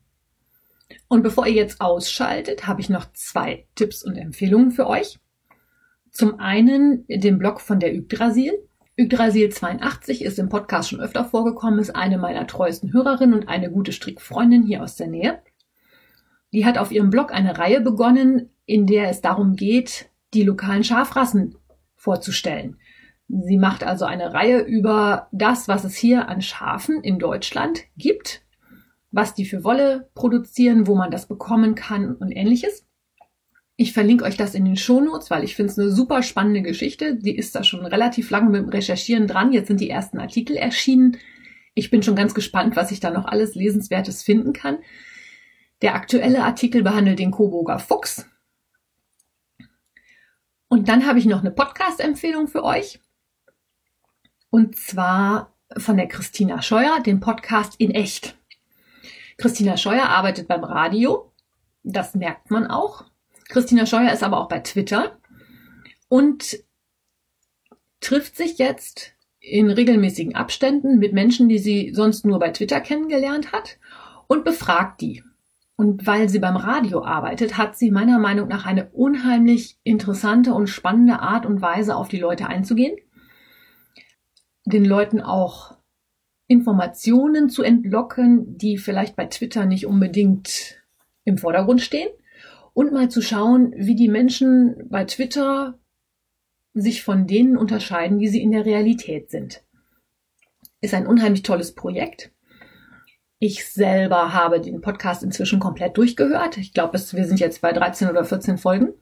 Und 1.09 1.23
bevor 1.23 1.47
ihr 1.47 1.55
jetzt 1.55 1.81
ausschaltet, 1.81 2.67
habe 2.67 2.81
ich 2.81 2.89
noch 2.89 3.13
zwei 3.13 3.67
Tipps 3.75 4.05
und 4.05 4.17
Empfehlungen 4.17 4.71
für 4.71 4.87
euch. 4.87 5.19
Zum 6.11 6.41
einen 6.41 7.05
den 7.09 7.39
Blog 7.39 7.61
von 7.61 7.81
der 7.81 7.95
Yggdrasil. 7.95 8.53
Yggdrasil 8.99 9.49
82 9.49 10.23
ist 10.25 10.39
im 10.39 10.49
Podcast 10.49 10.91
schon 10.91 11.01
öfter 11.01 11.25
vorgekommen, 11.25 11.79
ist 11.79 11.95
eine 11.95 12.19
meiner 12.19 12.47
treuesten 12.47 12.93
Hörerinnen 12.93 13.35
und 13.35 13.49
eine 13.49 13.71
gute 13.71 13.93
Strickfreundin 13.93 14.65
hier 14.65 14.83
aus 14.83 14.97
der 14.97 15.07
Nähe. 15.07 15.41
Die 16.53 16.67
hat 16.67 16.79
auf 16.79 16.91
ihrem 16.91 17.11
Blog 17.11 17.33
eine 17.33 17.59
Reihe 17.59 17.81
begonnen, 17.81 18.51
in 18.67 18.87
der 18.87 19.09
es 19.09 19.21
darum 19.21 19.57
geht, 19.57 20.11
die 20.35 20.43
lokalen 20.43 20.85
Schafrassen 20.85 21.57
vorzustellen. 21.95 22.77
Sie 23.29 23.59
macht 23.59 23.85
also 23.85 24.05
eine 24.05 24.35
Reihe 24.35 24.61
über 24.61 25.29
das, 25.31 25.69
was 25.69 25.85
es 25.85 25.95
hier 25.95 26.29
an 26.29 26.43
Schafen 26.43 27.03
in 27.03 27.21
Deutschland 27.21 27.85
gibt, 27.97 28.43
was 29.13 29.35
die 29.35 29.45
für 29.45 29.63
Wolle 29.63 30.11
produzieren, 30.15 30.89
wo 30.89 30.97
man 30.97 31.13
das 31.13 31.29
bekommen 31.29 31.77
kann 31.77 32.17
und 32.17 32.33
ähnliches. 32.33 32.87
Ich 33.83 33.95
verlinke 33.95 34.25
euch 34.25 34.37
das 34.37 34.55
in 34.55 34.67
den 34.67 34.77
Shownotes, 34.77 35.31
weil 35.31 35.43
ich 35.43 35.57
finde 35.57 35.73
es 35.73 35.79
eine 35.79 35.91
super 35.91 36.23
spannende 36.23 36.61
Geschichte. 36.61 37.17
Die 37.17 37.35
ist 37.35 37.55
da 37.55 37.65
schon 37.65 37.87
relativ 37.87 38.29
lange 38.29 38.51
mit 38.51 38.61
dem 38.61 38.69
Recherchieren 38.69 39.27
dran. 39.27 39.55
Jetzt 39.55 39.69
sind 39.69 39.81
die 39.81 39.89
ersten 39.89 40.19
Artikel 40.19 40.55
erschienen. 40.55 41.17
Ich 41.73 41.91
bin 41.91 42.03
schon 42.03 42.15
ganz 42.15 42.35
gespannt, 42.35 42.77
was 42.77 42.91
ich 42.91 43.01
da 43.01 43.09
noch 43.11 43.25
alles 43.25 43.55
Lesenswertes 43.55 44.23
finden 44.23 44.53
kann. 44.53 44.81
Der 45.81 45.95
aktuelle 45.95 46.45
Artikel 46.45 46.83
behandelt 46.83 47.21
den 47.21 47.31
Coburger 47.31 47.79
Fuchs. 47.79 48.27
Und 50.69 50.91
dann 50.91 51.07
habe 51.07 51.19
ich 51.19 51.25
noch 51.25 51.41
eine 51.41 51.51
Podcast-Empfehlung 51.51 52.49
für 52.49 52.65
euch. 52.65 53.01
Und 54.51 54.77
zwar 54.77 55.57
von 55.79 55.97
der 55.97 56.07
Christina 56.07 56.61
Scheuer, 56.61 57.01
den 57.01 57.21
Podcast 57.21 57.77
in 57.79 57.93
echt. 57.93 58.37
Christina 59.39 59.79
Scheuer 59.79 60.05
arbeitet 60.05 60.49
beim 60.49 60.65
Radio. 60.65 61.33
Das 61.83 62.15
merkt 62.15 62.51
man 62.51 62.67
auch. 62.67 63.10
Christina 63.51 63.85
Scheuer 63.85 64.13
ist 64.13 64.23
aber 64.23 64.41
auch 64.41 64.49
bei 64.49 64.61
Twitter 64.61 65.19
und 66.09 66.57
trifft 68.01 68.37
sich 68.37 68.59
jetzt 68.59 69.13
in 69.41 69.71
regelmäßigen 69.71 70.37
Abständen 70.37 70.99
mit 70.99 71.13
Menschen, 71.13 71.49
die 71.49 71.59
sie 71.59 71.93
sonst 71.93 72.25
nur 72.25 72.39
bei 72.39 72.51
Twitter 72.51 72.81
kennengelernt 72.81 73.53
hat 73.53 73.79
und 74.29 74.45
befragt 74.45 75.01
die. 75.01 75.25
Und 75.75 76.07
weil 76.07 76.29
sie 76.29 76.39
beim 76.39 76.57
Radio 76.57 77.05
arbeitet, 77.05 77.57
hat 77.57 77.77
sie 77.77 77.91
meiner 77.91 78.19
Meinung 78.19 78.49
nach 78.49 78.67
eine 78.67 78.91
unheimlich 78.91 79.79
interessante 79.83 80.55
und 80.55 80.69
spannende 80.69 81.19
Art 81.21 81.45
und 81.45 81.61
Weise, 81.61 81.97
auf 81.97 82.09
die 82.09 82.19
Leute 82.19 82.47
einzugehen, 82.47 82.97
den 84.65 84.85
Leuten 84.85 85.21
auch 85.21 85.77
Informationen 86.47 87.49
zu 87.49 87.63
entlocken, 87.63 88.59
die 88.59 88.79
vielleicht 88.79 89.17
bei 89.17 89.27
Twitter 89.27 89.65
nicht 89.65 89.87
unbedingt 89.87 90.83
im 91.25 91.39
Vordergrund 91.39 91.81
stehen 91.81 92.11
und 92.73 92.93
mal 92.93 93.09
zu 93.09 93.23
schauen, 93.23 93.73
wie 93.77 93.95
die 93.95 94.09
Menschen 94.09 94.89
bei 94.89 95.05
Twitter 95.05 95.79
sich 96.75 97.03
von 97.03 97.27
denen 97.27 97.57
unterscheiden, 97.57 98.19
die 98.19 98.29
sie 98.29 98.43
in 98.43 98.53
der 98.53 98.65
Realität 98.65 99.31
sind. 99.31 99.63
Ist 100.81 100.95
ein 100.95 101.07
unheimlich 101.07 101.43
tolles 101.43 101.75
Projekt. 101.75 102.33
Ich 103.39 103.67
selber 103.67 104.35
habe 104.35 104.61
den 104.61 104.81
Podcast 104.81 105.23
inzwischen 105.23 105.61
komplett 105.61 105.97
durchgehört. 105.97 106.59
Ich 106.59 106.73
glaube, 106.73 106.99
wir 106.99 107.27
sind 107.27 107.41
jetzt 107.41 107.63
bei 107.63 107.73
13 107.73 108.09
oder 108.09 108.25
14 108.25 108.59
Folgen. 108.59 108.93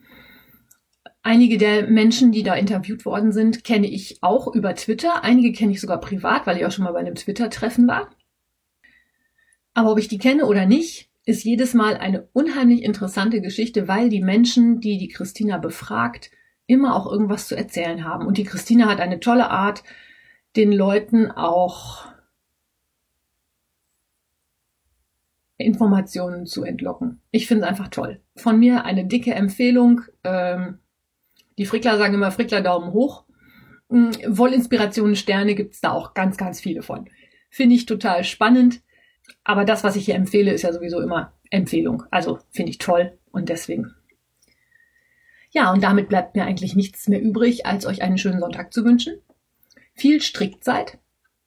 Einige 1.23 1.59
der 1.59 1.89
Menschen, 1.89 2.33
die 2.33 2.43
da 2.43 2.55
interviewt 2.55 3.05
worden 3.05 3.33
sind, 3.33 3.65
kenne 3.65 3.89
ich 3.89 4.23
auch 4.23 4.55
über 4.55 4.75
Twitter. 4.75 5.25
Einige 5.25 5.53
kenne 5.53 5.73
ich 5.73 5.81
sogar 5.81 6.01
privat, 6.01 6.47
weil 6.47 6.57
ich 6.57 6.65
auch 6.65 6.71
schon 6.71 6.85
mal 6.85 6.93
bei 6.93 7.01
einem 7.01 7.17
Twitter-Treffen 7.17 7.87
war. 7.89 8.11
Aber 9.75 9.93
ob 9.93 9.99
ich 9.99 10.09
die 10.09 10.19
kenne 10.19 10.47
oder 10.47 10.67
nicht, 10.67 11.08
ist 11.29 11.45
jedes 11.45 11.75
Mal 11.75 11.99
eine 11.99 12.27
unheimlich 12.33 12.83
interessante 12.83 13.43
Geschichte, 13.43 13.87
weil 13.87 14.09
die 14.09 14.23
Menschen, 14.23 14.81
die 14.81 14.97
die 14.97 15.09
Christina 15.09 15.59
befragt, 15.59 16.31
immer 16.67 16.97
auch 16.97 17.07
irgendwas 17.07 17.47
zu 17.49 17.55
erzählen 17.55 18.03
haben. 18.03 18.27
Und 18.27 18.39
die 18.39 18.45
Christina 18.45 18.89
hat 18.89 18.99
eine 18.99 19.21
tolle 19.21 19.51
Art, 19.51 19.85
den 20.57 20.73
Leuten 20.73 21.31
auch 21.31 22.07
Informationen 25.59 26.47
zu 26.47 26.65
entlocken. 26.65 27.21
Ich 27.31 27.47
finde 27.47 27.65
es 27.65 27.69
einfach 27.69 27.89
toll. 27.89 28.23
Von 28.35 28.59
mir 28.59 28.87
eine 28.87 29.05
dicke 29.05 29.35
Empfehlung. 29.35 30.01
Ähm, 30.25 30.79
die 31.59 31.67
Frickler 31.67 31.99
sagen 31.99 32.15
immer 32.15 32.31
Frickler 32.31 32.63
Daumen 32.63 32.95
hoch. 32.95 33.27
Hm, 33.91 34.13
Wollinspirationen 34.27 35.15
Sterne 35.15 35.55
gibt's 35.55 35.83
da 35.83 35.93
auch 35.93 36.15
ganz, 36.15 36.39
ganz 36.39 36.59
viele 36.59 36.81
von. 36.81 37.11
Finde 37.51 37.75
ich 37.75 37.85
total 37.85 38.25
spannend. 38.25 38.81
Aber 39.45 39.65
das, 39.65 39.85
was 39.85 39.97
ich 39.97 40.05
hier 40.05 40.15
empfehle, 40.15 40.53
ist 40.53 40.63
ja 40.63 40.73
sowieso 40.73 41.01
immer 41.01 41.33
Empfehlung. 41.51 42.05
Also 42.11 42.39
finde 42.51 42.71
ich 42.71 42.79
toll 42.79 43.19
und 43.31 43.49
deswegen. 43.49 43.95
Ja, 45.51 45.73
und 45.73 45.83
damit 45.83 46.09
bleibt 46.09 46.37
mir 46.37 46.45
eigentlich 46.45 46.77
nichts 46.77 47.09
mehr 47.09 47.23
übrig, 47.23 47.67
als 47.67 47.87
euch 47.87 48.03
einen 48.03 48.19
schönen 48.19 48.41
Sonntag 48.41 48.73
zu 48.73 48.85
wünschen. 48.85 49.15
viel 49.95 50.21
strickt 50.21 50.63
seid. 50.63 50.99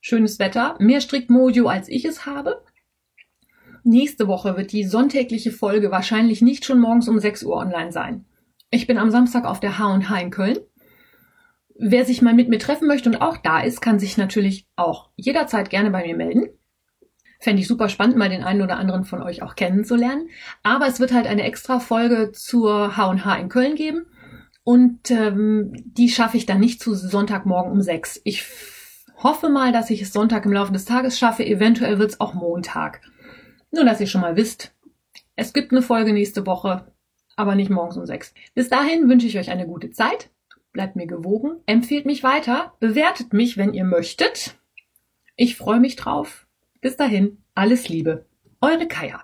Schönes 0.01 0.39
Wetter, 0.39 0.75
mehr 0.79 0.99
strickt 0.99 1.29
Mojo 1.29 1.67
als 1.67 1.87
ich 1.87 2.03
es 2.05 2.25
habe. 2.25 2.63
Nächste 3.83 4.27
Woche 4.27 4.57
wird 4.57 4.71
die 4.73 4.83
sonntägliche 4.83 5.51
Folge 5.51 5.89
wahrscheinlich 5.89 6.41
nicht 6.41 6.65
schon 6.65 6.79
morgens 6.79 7.07
um 7.07 7.19
6 7.19 7.43
Uhr 7.43 7.55
online 7.55 7.91
sein. 7.91 8.25
Ich 8.71 8.87
bin 8.87 8.97
am 8.97 9.11
Samstag 9.11 9.45
auf 9.45 9.59
der 9.59 9.77
H&H 9.77 10.19
in 10.19 10.31
Köln. 10.31 10.57
Wer 11.77 12.05
sich 12.05 12.21
mal 12.21 12.33
mit 12.33 12.49
mir 12.49 12.59
treffen 12.59 12.87
möchte 12.87 13.09
und 13.09 13.21
auch 13.21 13.37
da 13.37 13.61
ist, 13.61 13.81
kann 13.81 13.99
sich 13.99 14.17
natürlich 14.17 14.67
auch 14.75 15.09
jederzeit 15.15 15.69
gerne 15.69 15.89
bei 15.89 16.05
mir 16.05 16.15
melden. 16.15 16.49
Fände 17.41 17.62
ich 17.62 17.67
super 17.67 17.89
spannend, 17.89 18.17
mal 18.17 18.30
den 18.30 18.43
einen 18.43 18.62
oder 18.62 18.77
anderen 18.77 19.04
von 19.04 19.23
euch 19.23 19.41
auch 19.41 19.56
kennenzulernen. 19.56 20.30
Aber 20.62 20.86
es 20.86 20.99
wird 20.99 21.12
halt 21.12 21.25
eine 21.25 21.43
extra 21.43 21.80
Folge 21.80 22.32
zur 22.32 22.95
H&H 22.95 23.36
in 23.38 23.49
Köln 23.49 23.75
geben. 23.75 24.06
Und 24.63 25.10
ähm, 25.10 25.73
die 25.86 26.10
schaffe 26.10 26.38
ich 26.38 26.45
dann 26.45 26.60
nicht 26.60 26.82
zu 26.82 26.93
Sonntagmorgen 26.93 27.71
um 27.71 27.82
sechs. 27.82 28.21
Ich 28.25 28.45
hoffe 29.17 29.49
mal, 29.49 29.71
dass 29.71 29.89
ich 29.89 30.04
es 30.04 30.13
Sonntag 30.13 30.45
im 30.45 30.54
Laufe 30.54 30.71
des 30.71 30.86
Tages 30.86 31.17
schaffe. 31.17 31.43
Eventuell 31.43 31.97
wird 31.97 32.12
es 32.12 32.19
auch 32.21 32.36
Montag. 32.36 33.01
Nur, 33.71 33.86
dass 33.86 33.99
ihr 33.99 34.08
schon 34.08 34.21
mal 34.21 34.36
wisst, 34.36 34.75
es 35.36 35.51
gibt 35.51 35.71
eine 35.71 35.82
Folge 35.82 36.13
nächste 36.13 36.45
Woche, 36.45 36.93
aber 37.36 37.56
nicht 37.56 37.71
morgens 37.71 37.97
um 37.97 38.06
sechs. 38.06 38.36
Bis 38.54 38.69
dahin 38.69 39.10
wünsche 39.10 39.25
ich 39.25 39.39
euch 39.39 39.49
eine 39.49 39.65
gute 39.65 39.89
Zeit. 39.89 40.30
Bleibt 40.73 40.95
mir 40.95 41.08
gewogen, 41.08 41.58
empfehlt 41.65 42.06
mich 42.06 42.21
weiter, 42.21 42.73
bewertet 42.80 43.34
mich, 43.34 43.58
wenn 43.58 43.73
ihr 43.73 43.84
möchtet. 43.84 44.58
Ich 45.36 45.58
freue 45.58 45.80
mich 45.80 45.95
drauf. 45.95 46.45
Bis 46.81 46.97
dahin, 46.97 47.37
alles 47.53 47.89
Liebe. 47.89 48.25
Eure 48.59 48.87
Kaya. 48.87 49.23